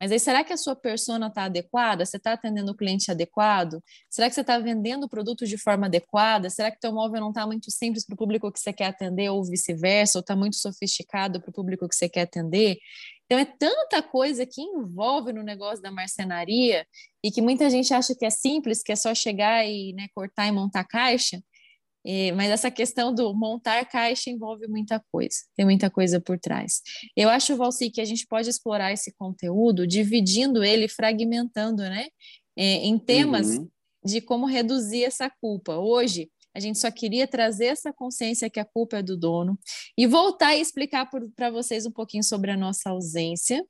Mas 0.00 0.12
aí, 0.12 0.18
será 0.20 0.44
que 0.44 0.52
a 0.52 0.56
sua 0.56 0.76
persona 0.76 1.26
está 1.28 1.44
adequada? 1.44 2.04
Você 2.04 2.16
está 2.18 2.32
atendendo 2.32 2.70
o 2.72 2.76
cliente 2.76 3.10
adequado? 3.10 3.82
Será 4.08 4.28
que 4.28 4.34
você 4.34 4.42
está 4.42 4.58
vendendo 4.58 5.04
o 5.04 5.08
produto 5.08 5.44
de 5.46 5.58
forma 5.58 5.86
adequada? 5.86 6.50
Será 6.50 6.70
que 6.70 6.78
teu 6.80 6.92
móvel 6.92 7.20
não 7.20 7.30
está 7.30 7.44
muito 7.46 7.70
simples 7.70 8.06
para 8.06 8.14
o 8.14 8.16
público 8.16 8.50
que 8.52 8.60
você 8.60 8.72
quer 8.72 8.86
atender 8.86 9.28
ou 9.30 9.44
vice-versa? 9.44 10.18
Ou 10.18 10.20
está 10.20 10.36
muito 10.36 10.56
sofisticado 10.56 11.40
para 11.40 11.50
o 11.50 11.52
público 11.52 11.88
que 11.88 11.96
você 11.96 12.08
quer 12.08 12.22
atender? 12.22 12.78
Então, 13.26 13.38
é 13.38 13.44
tanta 13.44 14.02
coisa 14.02 14.46
que 14.46 14.62
envolve 14.62 15.32
no 15.32 15.42
negócio 15.42 15.82
da 15.82 15.90
marcenaria 15.90 16.86
e 17.22 17.30
que 17.30 17.42
muita 17.42 17.68
gente 17.68 17.92
acha 17.92 18.14
que 18.14 18.24
é 18.24 18.30
simples, 18.30 18.82
que 18.82 18.92
é 18.92 18.96
só 18.96 19.14
chegar 19.14 19.66
e 19.66 19.92
né, 19.94 20.06
cortar 20.14 20.46
e 20.46 20.52
montar 20.52 20.84
caixa. 20.84 21.40
É, 22.10 22.32
mas 22.32 22.50
essa 22.50 22.70
questão 22.70 23.14
do 23.14 23.34
montar 23.34 23.84
caixa 23.84 24.30
envolve 24.30 24.66
muita 24.66 24.98
coisa, 25.12 25.36
tem 25.54 25.66
muita 25.66 25.90
coisa 25.90 26.18
por 26.18 26.38
trás. 26.38 26.80
Eu 27.14 27.28
acho, 27.28 27.54
Valci, 27.54 27.90
que 27.90 28.00
a 28.00 28.04
gente 28.06 28.26
pode 28.26 28.48
explorar 28.48 28.90
esse 28.94 29.12
conteúdo 29.12 29.86
dividindo 29.86 30.64
ele, 30.64 30.88
fragmentando, 30.88 31.82
né? 31.82 32.06
É, 32.56 32.76
em 32.76 32.98
temas 32.98 33.58
uhum. 33.58 33.68
de 34.02 34.22
como 34.22 34.46
reduzir 34.46 35.04
essa 35.04 35.28
culpa. 35.28 35.76
Hoje, 35.76 36.30
a 36.54 36.60
gente 36.60 36.78
só 36.78 36.90
queria 36.90 37.26
trazer 37.28 37.66
essa 37.66 37.92
consciência 37.92 38.48
que 38.48 38.58
a 38.58 38.64
culpa 38.64 38.96
é 38.96 39.02
do 39.02 39.14
dono 39.14 39.58
e 39.96 40.06
voltar 40.06 40.56
e 40.56 40.62
explicar 40.62 41.10
para 41.36 41.50
vocês 41.50 41.84
um 41.84 41.92
pouquinho 41.92 42.24
sobre 42.24 42.50
a 42.50 42.56
nossa 42.56 42.88
ausência. 42.88 43.62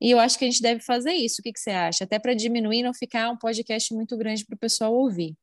E 0.00 0.10
eu 0.10 0.18
acho 0.18 0.36
que 0.36 0.44
a 0.44 0.50
gente 0.50 0.60
deve 0.60 0.80
fazer 0.80 1.12
isso. 1.12 1.36
O 1.38 1.42
que, 1.44 1.52
que 1.52 1.60
você 1.60 1.70
acha? 1.70 2.02
Até 2.02 2.18
para 2.18 2.34
diminuir 2.34 2.80
e 2.80 2.82
não 2.82 2.92
ficar 2.92 3.30
um 3.30 3.36
podcast 3.36 3.94
muito 3.94 4.16
grande 4.16 4.44
para 4.44 4.56
o 4.56 4.58
pessoal 4.58 4.92
ouvir. 4.92 5.36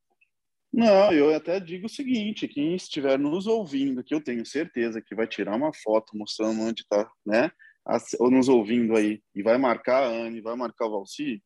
Não, 0.72 1.12
eu 1.12 1.34
até 1.34 1.60
digo 1.60 1.86
o 1.86 1.90
seguinte: 1.90 2.48
quem 2.48 2.76
estiver 2.76 3.18
nos 3.18 3.48
ouvindo, 3.48 4.04
que 4.04 4.14
eu 4.14 4.22
tenho 4.22 4.46
certeza 4.46 5.02
que 5.02 5.16
vai 5.16 5.28
tirar 5.28 5.56
uma 5.56 5.74
foto 5.74 6.16
mostrando 6.16 6.62
onde 6.62 6.82
está, 6.82 7.10
né? 7.26 7.52
Ou 8.20 8.30
nos 8.30 8.50
ouvindo 8.50 8.96
aí, 8.96 9.22
e 9.34 9.42
vai 9.42 9.58
marcar 9.58 10.04
a 10.04 10.08
Anne, 10.08 10.42
vai 10.42 10.56
marcar 10.56 10.88
o 10.88 10.92
Valci, 10.92 11.42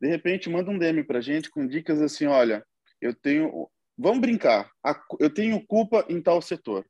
de 0.00 0.08
repente 0.08 0.48
manda 0.48 0.70
um 0.70 0.78
DM 0.78 1.04
para 1.04 1.20
gente 1.20 1.50
com 1.50 1.66
dicas 1.66 2.00
assim: 2.00 2.26
olha, 2.26 2.64
eu 3.00 3.14
tenho. 3.14 3.68
Vamos 3.98 4.20
brincar, 4.20 4.70
eu 5.18 5.28
tenho 5.28 5.64
culpa 5.66 6.06
em 6.08 6.22
tal 6.22 6.40
setor. 6.40 6.86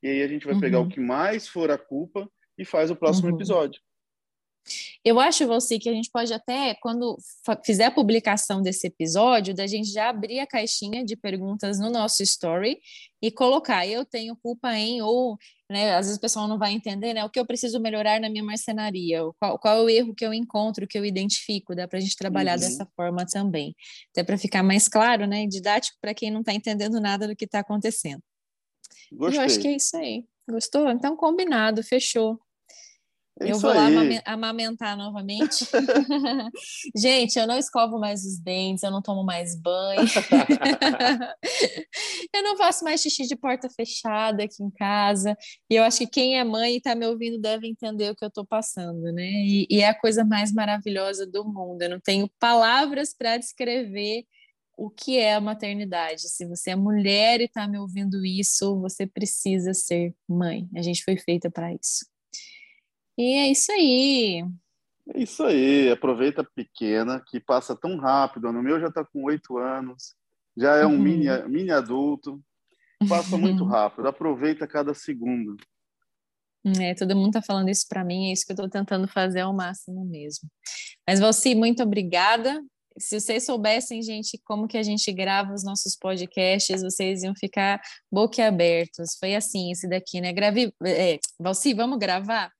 E 0.00 0.08
aí 0.08 0.22
a 0.22 0.28
gente 0.28 0.44
vai 0.44 0.54
uhum. 0.54 0.60
pegar 0.60 0.80
o 0.80 0.88
que 0.88 1.00
mais 1.00 1.48
for 1.48 1.70
a 1.70 1.78
culpa 1.78 2.30
e 2.56 2.64
faz 2.64 2.90
o 2.90 2.96
próximo 2.96 3.28
uhum. 3.28 3.34
episódio. 3.34 3.80
Eu 5.04 5.20
acho, 5.20 5.46
você 5.46 5.78
que 5.78 5.88
a 5.88 5.92
gente 5.92 6.10
pode 6.10 6.32
até, 6.32 6.74
quando 6.74 7.18
fizer 7.64 7.84
a 7.84 7.90
publicação 7.90 8.62
desse 8.62 8.86
episódio, 8.86 9.54
da 9.54 9.66
gente 9.66 9.90
já 9.90 10.08
abrir 10.08 10.40
a 10.40 10.46
caixinha 10.46 11.04
de 11.04 11.16
perguntas 11.16 11.78
no 11.78 11.90
nosso 11.90 12.22
story 12.22 12.78
e 13.20 13.30
colocar, 13.30 13.86
eu 13.86 14.04
tenho 14.04 14.36
culpa 14.36 14.74
em, 14.74 15.02
ou, 15.02 15.36
né, 15.70 15.94
às 15.94 16.06
vezes 16.06 16.18
o 16.18 16.20
pessoal 16.20 16.48
não 16.48 16.58
vai 16.58 16.72
entender, 16.72 17.14
né, 17.14 17.24
o 17.24 17.30
que 17.30 17.38
eu 17.38 17.46
preciso 17.46 17.80
melhorar 17.80 18.20
na 18.20 18.30
minha 18.30 18.44
marcenaria, 18.44 19.20
qual, 19.38 19.58
qual 19.58 19.78
é 19.78 19.82
o 19.82 19.88
erro 19.88 20.14
que 20.14 20.24
eu 20.24 20.32
encontro, 20.32 20.86
que 20.86 20.98
eu 20.98 21.04
identifico, 21.04 21.74
dá 21.74 21.86
para 21.86 21.98
a 21.98 22.02
gente 22.02 22.16
trabalhar 22.16 22.54
uhum. 22.54 22.60
dessa 22.60 22.86
forma 22.96 23.24
também, 23.26 23.74
até 24.10 24.22
para 24.22 24.38
ficar 24.38 24.62
mais 24.62 24.88
claro, 24.88 25.26
né, 25.26 25.46
didático 25.46 25.96
para 26.00 26.14
quem 26.14 26.30
não 26.30 26.40
está 26.40 26.52
entendendo 26.52 27.00
nada 27.00 27.28
do 27.28 27.36
que 27.36 27.44
está 27.44 27.60
acontecendo. 27.60 28.22
Gostei. 29.12 29.38
Eu 29.38 29.44
acho 29.44 29.60
que 29.60 29.68
é 29.68 29.76
isso 29.76 29.96
aí. 29.96 30.24
Gostou? 30.48 30.90
Então, 30.90 31.16
combinado, 31.16 31.82
fechou. 31.82 32.38
É 33.40 33.50
eu 33.50 33.58
vou 33.58 33.74
lá 33.74 33.88
amamentar 34.24 34.96
novamente. 34.96 35.66
Gente, 36.96 37.36
eu 37.36 37.48
não 37.48 37.58
escovo 37.58 37.98
mais 37.98 38.24
os 38.24 38.38
dentes, 38.38 38.84
eu 38.84 38.92
não 38.92 39.02
tomo 39.02 39.24
mais 39.24 39.60
banho. 39.60 40.02
eu 42.32 42.42
não 42.44 42.56
faço 42.56 42.84
mais 42.84 43.00
xixi 43.00 43.26
de 43.26 43.34
porta 43.34 43.68
fechada 43.68 44.44
aqui 44.44 44.62
em 44.62 44.70
casa. 44.70 45.36
E 45.68 45.74
eu 45.74 45.82
acho 45.82 45.98
que 45.98 46.06
quem 46.06 46.38
é 46.38 46.44
mãe 46.44 46.74
e 46.74 46.76
está 46.76 46.94
me 46.94 47.06
ouvindo 47.06 47.40
deve 47.40 47.66
entender 47.66 48.10
o 48.10 48.14
que 48.14 48.24
eu 48.24 48.28
estou 48.28 48.46
passando, 48.46 49.12
né? 49.12 49.24
E, 49.24 49.66
e 49.68 49.80
é 49.80 49.88
a 49.88 49.98
coisa 49.98 50.24
mais 50.24 50.52
maravilhosa 50.52 51.26
do 51.26 51.44
mundo. 51.44 51.82
Eu 51.82 51.90
não 51.90 52.00
tenho 52.00 52.30
palavras 52.38 53.12
para 53.12 53.36
descrever 53.36 54.24
o 54.76 54.90
que 54.90 55.18
é 55.18 55.34
a 55.34 55.40
maternidade. 55.40 56.28
Se 56.28 56.46
você 56.46 56.70
é 56.70 56.76
mulher 56.76 57.40
e 57.40 57.44
está 57.44 57.66
me 57.66 57.78
ouvindo 57.78 58.24
isso, 58.24 58.80
você 58.80 59.06
precisa 59.06 59.74
ser 59.74 60.14
mãe. 60.28 60.68
A 60.76 60.82
gente 60.82 61.02
foi 61.02 61.16
feita 61.16 61.50
para 61.50 61.72
isso. 61.72 62.13
E 63.16 63.34
é 63.34 63.50
isso 63.50 63.70
aí. 63.72 64.44
É 65.14 65.22
isso 65.22 65.42
aí. 65.44 65.90
Aproveita 65.90 66.42
pequena, 66.42 67.22
que 67.26 67.38
passa 67.38 67.76
tão 67.76 67.96
rápido. 67.98 68.52
No 68.52 68.62
meu 68.62 68.80
já 68.80 68.88
está 68.88 69.04
com 69.04 69.24
oito 69.24 69.58
anos, 69.58 70.14
já 70.56 70.76
é 70.76 70.86
um 70.86 70.92
uhum. 70.92 70.98
mini, 70.98 71.26
mini 71.48 71.70
adulto. 71.70 72.40
Passa 73.08 73.36
muito 73.36 73.64
rápido. 73.64 74.08
Aproveita 74.08 74.66
cada 74.66 74.94
segundo. 74.94 75.56
É, 76.80 76.94
todo 76.94 77.14
mundo 77.14 77.28
está 77.28 77.42
falando 77.42 77.68
isso 77.68 77.84
para 77.86 78.02
mim, 78.02 78.30
é 78.30 78.32
isso 78.32 78.46
que 78.46 78.52
eu 78.52 78.54
estou 78.54 78.70
tentando 78.70 79.06
fazer 79.06 79.40
ao 79.40 79.52
máximo 79.52 80.02
mesmo. 80.06 80.48
Mas, 81.06 81.20
Valci, 81.20 81.54
muito 81.54 81.82
obrigada. 81.82 82.62
Se 82.96 83.20
vocês 83.20 83.44
soubessem, 83.44 84.00
gente, 84.02 84.40
como 84.44 84.66
que 84.66 84.78
a 84.78 84.82
gente 84.82 85.12
grava 85.12 85.52
os 85.52 85.62
nossos 85.62 85.94
podcasts, 85.94 86.80
vocês 86.80 87.22
iam 87.22 87.34
ficar 87.34 87.82
boquiabertos. 88.10 89.16
Foi 89.20 89.34
assim, 89.34 89.72
esse 89.72 89.86
daqui, 89.86 90.22
né? 90.22 90.32
Grave... 90.32 90.72
É, 90.86 91.18
Valci, 91.38 91.74
vamos 91.74 91.98
gravar? 91.98 92.50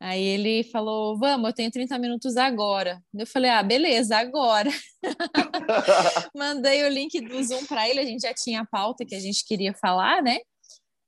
Aí 0.00 0.22
ele 0.22 0.64
falou: 0.64 1.18
Vamos, 1.18 1.48
eu 1.48 1.54
tenho 1.54 1.70
30 1.70 1.98
minutos 1.98 2.36
agora. 2.36 3.02
Eu 3.14 3.26
falei: 3.26 3.50
Ah, 3.50 3.62
beleza, 3.62 4.16
agora. 4.16 4.70
Mandei 6.34 6.84
o 6.84 6.88
link 6.88 7.20
do 7.20 7.42
Zoom 7.42 7.64
para 7.66 7.88
ele, 7.88 8.00
a 8.00 8.04
gente 8.04 8.22
já 8.22 8.34
tinha 8.34 8.62
a 8.62 8.66
pauta 8.66 9.04
que 9.04 9.14
a 9.14 9.20
gente 9.20 9.44
queria 9.44 9.74
falar, 9.74 10.22
né? 10.22 10.38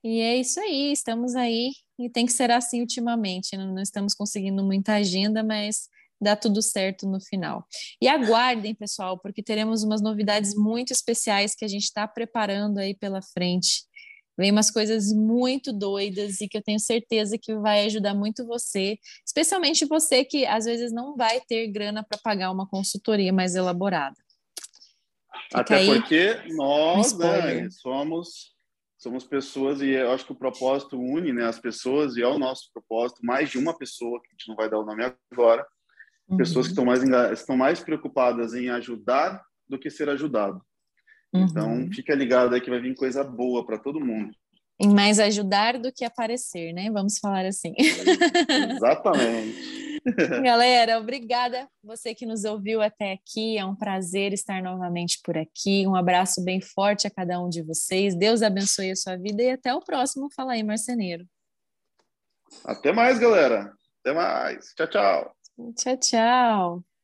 E 0.03 0.21
é 0.21 0.37
isso 0.37 0.59
aí, 0.59 0.91
estamos 0.91 1.35
aí 1.35 1.71
e 1.99 2.09
tem 2.09 2.25
que 2.25 2.31
ser 2.31 2.51
assim 2.51 2.81
ultimamente. 2.81 3.57
Não, 3.57 3.73
não 3.73 3.81
estamos 3.81 4.13
conseguindo 4.13 4.63
muita 4.63 4.95
agenda, 4.95 5.43
mas 5.43 5.89
dá 6.21 6.35
tudo 6.35 6.61
certo 6.61 7.07
no 7.07 7.19
final. 7.19 7.65
E 8.01 8.07
aguardem, 8.07 8.73
pessoal, 8.75 9.19
porque 9.19 9.43
teremos 9.43 9.83
umas 9.83 10.01
novidades 10.01 10.55
muito 10.55 10.91
especiais 10.91 11.55
que 11.55 11.65
a 11.65 11.67
gente 11.67 11.83
está 11.83 12.07
preparando 12.07 12.79
aí 12.79 12.95
pela 12.95 13.21
frente. 13.21 13.83
Vem 14.37 14.51
umas 14.51 14.69
coisas 14.69 15.11
muito 15.11 15.73
doidas 15.73 16.41
e 16.41 16.47
que 16.47 16.57
eu 16.57 16.61
tenho 16.61 16.79
certeza 16.79 17.37
que 17.37 17.55
vai 17.55 17.85
ajudar 17.85 18.13
muito 18.13 18.45
você, 18.45 18.97
especialmente 19.25 19.85
você 19.85 20.23
que 20.23 20.45
às 20.45 20.65
vezes 20.65 20.91
não 20.91 21.15
vai 21.15 21.41
ter 21.41 21.67
grana 21.67 22.03
para 22.03 22.19
pagar 22.19 22.51
uma 22.51 22.67
consultoria 22.67 23.33
mais 23.33 23.55
elaborada. 23.55 24.15
Fica 25.49 25.61
Até 25.61 25.85
porque 25.85 26.35
nós 26.55 27.17
né, 27.17 27.69
somos 27.71 28.55
somos 28.97 29.23
pessoas 29.23 29.79
e 29.79 29.91
eu 29.91 30.11
acho 30.11 30.25
que 30.25 30.31
o 30.31 30.35
propósito 30.35 30.99
une 30.99 31.31
né, 31.31 31.45
as 31.45 31.59
pessoas 31.59 32.17
e 32.17 32.23
é 32.23 32.27
o 32.27 32.39
nosso 32.39 32.69
propósito, 32.73 33.23
mais 33.23 33.49
de 33.49 33.57
uma 33.57 33.77
pessoa, 33.77 34.19
que 34.21 34.27
a 34.27 34.31
gente 34.31 34.47
não 34.47 34.55
vai 34.55 34.69
dar 34.69 34.79
o 34.79 34.85
nome 34.85 35.03
agora, 35.31 35.65
uhum. 36.27 36.37
pessoas 36.37 36.65
que 36.65 36.71
estão 36.71 36.83
mais, 36.83 37.03
estão 37.31 37.55
mais 37.55 37.79
preocupadas 37.79 38.53
em 38.53 38.69
ajudar 38.69 39.41
do 39.69 39.77
que 39.77 39.89
ser 39.89 40.09
ajudado. 40.09 40.61
Então, 41.33 41.73
uhum. 41.73 41.91
fica 41.91 42.15
ligado 42.15 42.53
aí 42.53 42.61
que 42.61 42.69
vai 42.69 42.79
vir 42.79 42.95
coisa 42.95 43.23
boa 43.23 43.65
para 43.65 43.77
todo 43.77 43.99
mundo. 43.99 44.31
Em 44.79 44.93
mais 44.93 45.19
ajudar 45.19 45.79
do 45.79 45.91
que 45.91 46.05
aparecer, 46.05 46.71
né? 46.71 46.89
Vamos 46.91 47.17
falar 47.17 47.45
assim. 47.45 47.73
Exatamente. 48.75 49.87
Galera, 50.43 50.99
obrigada 50.99 51.67
você 51.83 52.13
que 52.13 52.25
nos 52.25 52.43
ouviu 52.43 52.81
até 52.81 53.13
aqui. 53.13 53.57
É 53.57 53.65
um 53.65 53.75
prazer 53.75 54.33
estar 54.33 54.61
novamente 54.61 55.19
por 55.23 55.37
aqui. 55.37 55.85
Um 55.87 55.95
abraço 55.95 56.43
bem 56.43 56.61
forte 56.61 57.07
a 57.07 57.11
cada 57.11 57.41
um 57.41 57.49
de 57.49 57.61
vocês. 57.61 58.15
Deus 58.15 58.41
abençoe 58.41 58.91
a 58.91 58.95
sua 58.95 59.17
vida 59.17 59.41
e 59.41 59.49
até 59.49 59.73
o 59.73 59.81
próximo 59.81 60.29
Fala 60.35 60.53
aí, 60.53 60.63
Marceneiro. 60.63 61.25
Até 62.63 62.93
mais, 62.93 63.19
galera. 63.19 63.73
Até 64.01 64.13
mais. 64.13 64.73
Tchau, 64.75 64.87
tchau. 64.87 65.35
Tchau, 65.75 65.97
tchau. 65.97 66.96